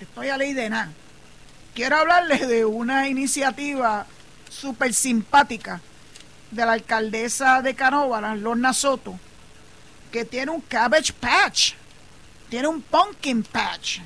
estoy 0.00 0.30
a 0.30 0.38
ley 0.38 0.54
de 0.54 0.70
nada. 0.70 0.90
Quiero 1.74 1.96
hablarles 1.98 2.48
de 2.48 2.64
una 2.64 3.06
iniciativa 3.06 4.06
súper 4.48 4.94
simpática 4.94 5.82
de 6.50 6.64
la 6.64 6.72
alcaldesa 6.72 7.60
de 7.60 7.74
Canóvanas, 7.74 8.38
Lorna 8.38 8.72
Soto, 8.72 9.18
que 10.10 10.24
tiene 10.24 10.50
un 10.50 10.62
cabbage 10.62 11.12
patch, 11.12 11.74
tiene 12.48 12.68
un 12.68 12.80
pumpkin 12.80 13.42
patch 13.42 14.00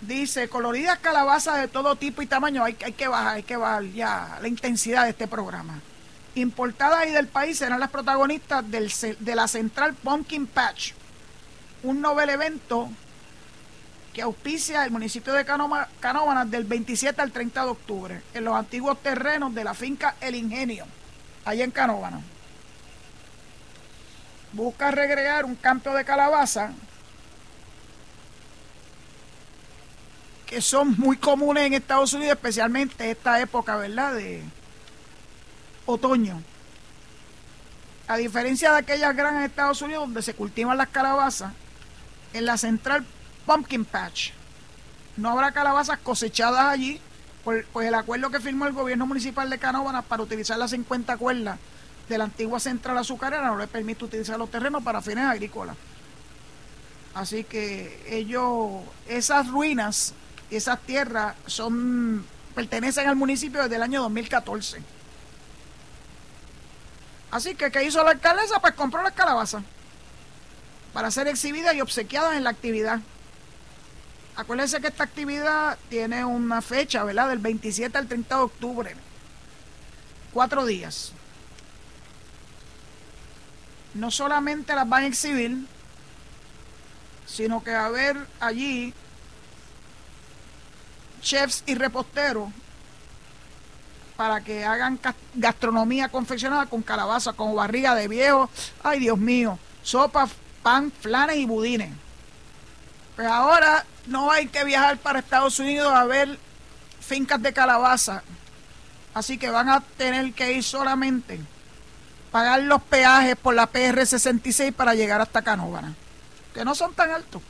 Dice, 0.00 0.48
coloridas 0.48 0.98
calabazas 1.00 1.60
de 1.60 1.66
todo 1.66 1.96
tipo 1.96 2.22
y 2.22 2.26
tamaño, 2.26 2.62
hay, 2.62 2.76
hay 2.84 2.92
que 2.92 3.08
bajar, 3.08 3.36
hay 3.36 3.42
que 3.42 3.56
bajar 3.56 3.84
ya 3.84 4.38
la 4.40 4.48
intensidad 4.48 5.04
de 5.04 5.10
este 5.10 5.26
programa. 5.26 5.80
Importadas 6.36 7.00
ahí 7.00 7.10
del 7.10 7.26
país 7.26 7.58
serán 7.58 7.80
las 7.80 7.90
protagonistas 7.90 8.64
de 8.70 9.34
la 9.34 9.48
Central 9.48 9.94
Pumpkin 9.94 10.46
Patch, 10.46 10.92
un 11.82 12.00
novel 12.00 12.30
evento 12.30 12.88
que 14.12 14.22
auspicia 14.22 14.84
el 14.84 14.90
municipio 14.92 15.32
de 15.32 15.44
Canóvanas 15.44 16.50
del 16.50 16.64
27 16.64 17.20
al 17.20 17.32
30 17.32 17.64
de 17.64 17.70
octubre, 17.70 18.22
en 18.34 18.44
los 18.44 18.54
antiguos 18.54 19.02
terrenos 19.02 19.54
de 19.54 19.64
la 19.64 19.74
finca 19.74 20.14
El 20.20 20.36
Ingenio, 20.36 20.86
allá 21.44 21.64
en 21.64 21.70
Canóvanas. 21.72 22.22
Busca 24.52 24.90
regrear 24.92 25.44
un 25.44 25.56
campo 25.56 25.92
de 25.94 26.04
calabaza 26.04 26.70
que 30.48 30.62
son 30.62 30.94
muy 30.98 31.18
comunes 31.18 31.66
en 31.66 31.74
Estados 31.74 32.14
Unidos, 32.14 32.34
especialmente 32.36 33.10
esta 33.10 33.38
época, 33.40 33.76
¿verdad? 33.76 34.14
De 34.14 34.42
otoño. 35.84 36.42
A 38.08 38.16
diferencia 38.16 38.72
de 38.72 38.78
aquellas 38.78 39.14
grandes 39.14 39.40
en 39.40 39.50
Estados 39.50 39.82
Unidos 39.82 40.04
donde 40.04 40.22
se 40.22 40.32
cultivan 40.32 40.78
las 40.78 40.88
calabazas, 40.88 41.52
en 42.32 42.46
la 42.46 42.56
central 42.56 43.04
Pumpkin 43.44 43.84
Patch 43.84 44.30
no 45.18 45.30
habrá 45.30 45.52
calabazas 45.52 45.98
cosechadas 45.98 46.64
allí, 46.64 47.00
pues, 47.44 47.66
el 47.82 47.94
acuerdo 47.94 48.30
que 48.30 48.40
firmó 48.40 48.66
el 48.66 48.72
gobierno 48.72 49.06
municipal 49.06 49.50
de 49.50 49.58
Canóvanas 49.58 50.04
para 50.04 50.22
utilizar 50.22 50.56
las 50.58 50.70
50 50.70 51.16
cuerdas 51.18 51.58
de 52.08 52.18
la 52.18 52.24
antigua 52.24 52.58
central 52.60 52.96
azucarera 52.96 53.48
no 53.48 53.58
le 53.58 53.66
permite 53.66 54.04
utilizar 54.04 54.38
los 54.38 54.50
terrenos 54.50 54.82
para 54.82 55.02
fines 55.02 55.24
agrícolas. 55.24 55.76
Así 57.14 57.44
que 57.44 58.02
ellos, 58.08 58.82
esas 59.08 59.48
ruinas 59.48 60.14
esas 60.56 60.80
tierras 60.80 61.34
son 61.46 62.24
pertenecen 62.54 63.08
al 63.08 63.16
municipio 63.16 63.62
desde 63.62 63.76
el 63.76 63.82
año 63.82 64.02
2014. 64.02 64.82
Así 67.30 67.54
que, 67.54 67.70
¿qué 67.70 67.84
hizo 67.84 68.02
la 68.02 68.10
alcaldesa? 68.10 68.60
Pues 68.60 68.74
compró 68.74 69.02
las 69.02 69.12
calabazas 69.12 69.62
para 70.92 71.10
ser 71.10 71.28
exhibidas 71.28 71.74
y 71.74 71.80
obsequiadas 71.80 72.36
en 72.36 72.44
la 72.44 72.50
actividad. 72.50 73.00
Acuérdense 74.34 74.80
que 74.80 74.88
esta 74.88 75.04
actividad 75.04 75.78
tiene 75.88 76.24
una 76.24 76.62
fecha, 76.62 77.04
¿verdad? 77.04 77.28
Del 77.28 77.38
27 77.38 77.96
al 77.98 78.08
30 78.08 78.36
de 78.36 78.42
octubre. 78.42 78.96
Cuatro 80.32 80.64
días. 80.64 81.12
No 83.94 84.10
solamente 84.10 84.74
las 84.74 84.88
van 84.88 85.04
a 85.04 85.06
exhibir, 85.06 85.66
sino 87.26 87.62
que 87.62 87.72
va 87.72 87.80
a 87.80 87.86
haber 87.86 88.16
allí 88.40 88.94
chefs 91.20 91.62
y 91.66 91.74
reposteros 91.74 92.50
para 94.16 94.40
que 94.40 94.64
hagan 94.64 94.98
gastronomía 95.34 96.08
confeccionada 96.08 96.66
con 96.66 96.82
calabaza, 96.82 97.34
con 97.34 97.54
barriga 97.54 97.94
de 97.94 98.08
viejo, 98.08 98.50
ay 98.82 98.98
Dios 98.98 99.18
mío, 99.18 99.58
sopa, 99.82 100.28
pan, 100.62 100.90
flanes 101.00 101.36
y 101.36 101.46
budines. 101.46 101.92
Pues 103.14 103.28
ahora 103.28 103.84
no 104.06 104.30
hay 104.30 104.48
que 104.48 104.64
viajar 104.64 104.98
para 104.98 105.20
Estados 105.20 105.58
Unidos 105.60 105.92
a 105.92 106.04
ver 106.04 106.38
fincas 107.00 107.40
de 107.40 107.52
calabaza, 107.52 108.22
así 109.14 109.38
que 109.38 109.50
van 109.50 109.68
a 109.68 109.80
tener 109.96 110.32
que 110.32 110.52
ir 110.52 110.64
solamente 110.64 111.40
pagar 112.30 112.62
los 112.62 112.82
peajes 112.82 113.36
por 113.36 113.54
la 113.54 113.66
PR 113.66 114.06
66 114.06 114.72
para 114.74 114.94
llegar 114.94 115.20
hasta 115.20 115.42
Canóvana, 115.42 115.94
que 116.54 116.64
no 116.64 116.74
son 116.74 116.94
tan 116.94 117.10
altos. 117.10 117.42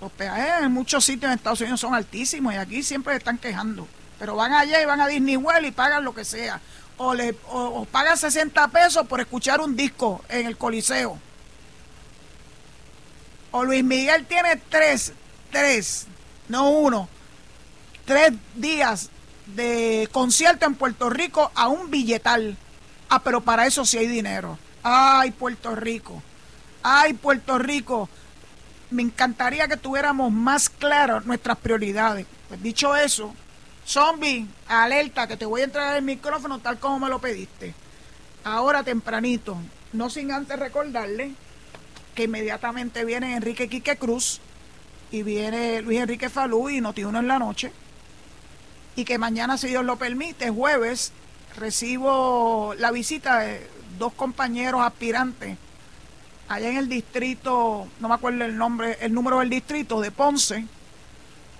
Los 0.00 0.12
peajes 0.12 0.64
en 0.64 0.72
muchos 0.72 1.04
sitios 1.04 1.30
en 1.30 1.38
Estados 1.38 1.60
Unidos 1.60 1.80
son 1.80 1.94
altísimos 1.94 2.54
y 2.54 2.56
aquí 2.56 2.82
siempre 2.82 3.16
están 3.16 3.38
quejando. 3.38 3.88
Pero 4.18 4.36
van 4.36 4.52
allá 4.52 4.80
y 4.80 4.86
van 4.86 5.00
a 5.00 5.08
Disney 5.08 5.36
World 5.36 5.66
y 5.66 5.70
pagan 5.70 6.04
lo 6.04 6.14
que 6.14 6.24
sea. 6.24 6.60
O, 6.96 7.14
le, 7.14 7.34
o, 7.50 7.84
pagan 7.84 8.16
60 8.16 8.68
pesos 8.68 9.06
por 9.06 9.20
escuchar 9.20 9.60
un 9.60 9.76
disco 9.76 10.24
en 10.28 10.46
el 10.46 10.56
Coliseo. 10.56 11.18
O 13.50 13.64
Luis 13.64 13.84
Miguel 13.84 14.26
tiene 14.26 14.56
tres, 14.68 15.12
tres, 15.50 16.06
no 16.48 16.70
uno, 16.70 17.08
tres 18.04 18.32
días 18.54 19.10
de 19.46 20.08
concierto 20.12 20.66
en 20.66 20.74
Puerto 20.74 21.08
Rico 21.08 21.50
a 21.54 21.68
un 21.68 21.90
billetal. 21.90 22.56
Ah, 23.08 23.22
pero 23.22 23.40
para 23.40 23.66
eso 23.66 23.84
sí 23.84 23.96
hay 23.98 24.06
dinero. 24.06 24.58
Ay, 24.82 25.30
Puerto 25.30 25.74
Rico. 25.74 26.22
Ay, 26.82 27.14
Puerto 27.14 27.58
Rico 27.58 28.08
me 28.90 29.02
encantaría 29.02 29.68
que 29.68 29.76
tuviéramos 29.76 30.32
más 30.32 30.68
claras 30.68 31.26
nuestras 31.26 31.58
prioridades. 31.58 32.26
Pues 32.48 32.62
dicho 32.62 32.96
eso, 32.96 33.34
zombie, 33.86 34.46
alerta, 34.66 35.26
que 35.26 35.36
te 35.36 35.44
voy 35.44 35.60
a 35.60 35.64
entrar 35.64 35.96
el 35.96 36.02
micrófono 36.02 36.58
tal 36.58 36.78
como 36.78 37.00
me 37.00 37.08
lo 37.08 37.18
pediste. 37.18 37.74
Ahora 38.44 38.82
tempranito, 38.82 39.58
no 39.92 40.08
sin 40.10 40.32
antes 40.32 40.58
recordarle 40.58 41.32
que 42.14 42.24
inmediatamente 42.24 43.04
viene 43.04 43.36
Enrique 43.36 43.68
Quique 43.68 43.96
Cruz 43.96 44.40
y 45.10 45.22
viene 45.22 45.82
Luis 45.82 46.00
Enrique 46.00 46.28
Falú 46.28 46.68
y 46.68 46.80
Notiuno 46.80 47.18
en 47.18 47.28
la 47.28 47.38
noche. 47.38 47.72
Y 48.96 49.04
que 49.04 49.18
mañana, 49.18 49.56
si 49.58 49.68
Dios 49.68 49.84
lo 49.84 49.96
permite, 49.96 50.50
jueves, 50.50 51.12
recibo 51.56 52.74
la 52.78 52.90
visita 52.90 53.40
de 53.40 53.66
dos 53.98 54.12
compañeros 54.14 54.80
aspirantes 54.82 55.56
allá 56.48 56.70
en 56.70 56.78
el 56.78 56.88
distrito, 56.88 57.86
no 58.00 58.08
me 58.08 58.14
acuerdo 58.14 58.44
el 58.44 58.56
nombre, 58.56 58.98
el 59.00 59.12
número 59.12 59.40
del 59.40 59.50
distrito 59.50 60.00
de 60.00 60.10
Ponce. 60.10 60.66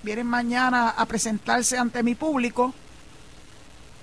Vienen 0.03 0.27
mañana 0.27 0.89
a 0.91 1.07
presentarse 1.07 1.77
ante 1.77 2.03
mi 2.03 2.15
público 2.15 2.73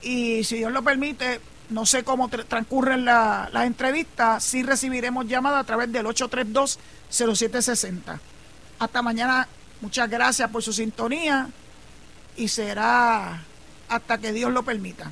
y 0.01 0.43
si 0.43 0.57
Dios 0.57 0.71
lo 0.71 0.83
permite, 0.83 1.41
no 1.69 1.86
sé 1.86 2.03
cómo 2.03 2.27
transcurren 2.29 3.05
las 3.05 3.65
entrevistas, 3.65 4.43
sí 4.43 4.61
recibiremos 4.61 5.27
llamada 5.27 5.59
a 5.59 5.63
través 5.63 5.91
del 5.91 6.05
832-0760. 6.05 8.19
Hasta 8.77 9.01
mañana, 9.01 9.47
muchas 9.81 10.07
gracias 10.09 10.51
por 10.51 10.61
su 10.61 10.73
sintonía 10.73 11.49
y 12.38 12.49
será 12.49 13.41
hasta 13.88 14.17
que 14.19 14.31
Dios 14.31 14.51
lo 14.51 14.63
permita. 14.63 15.11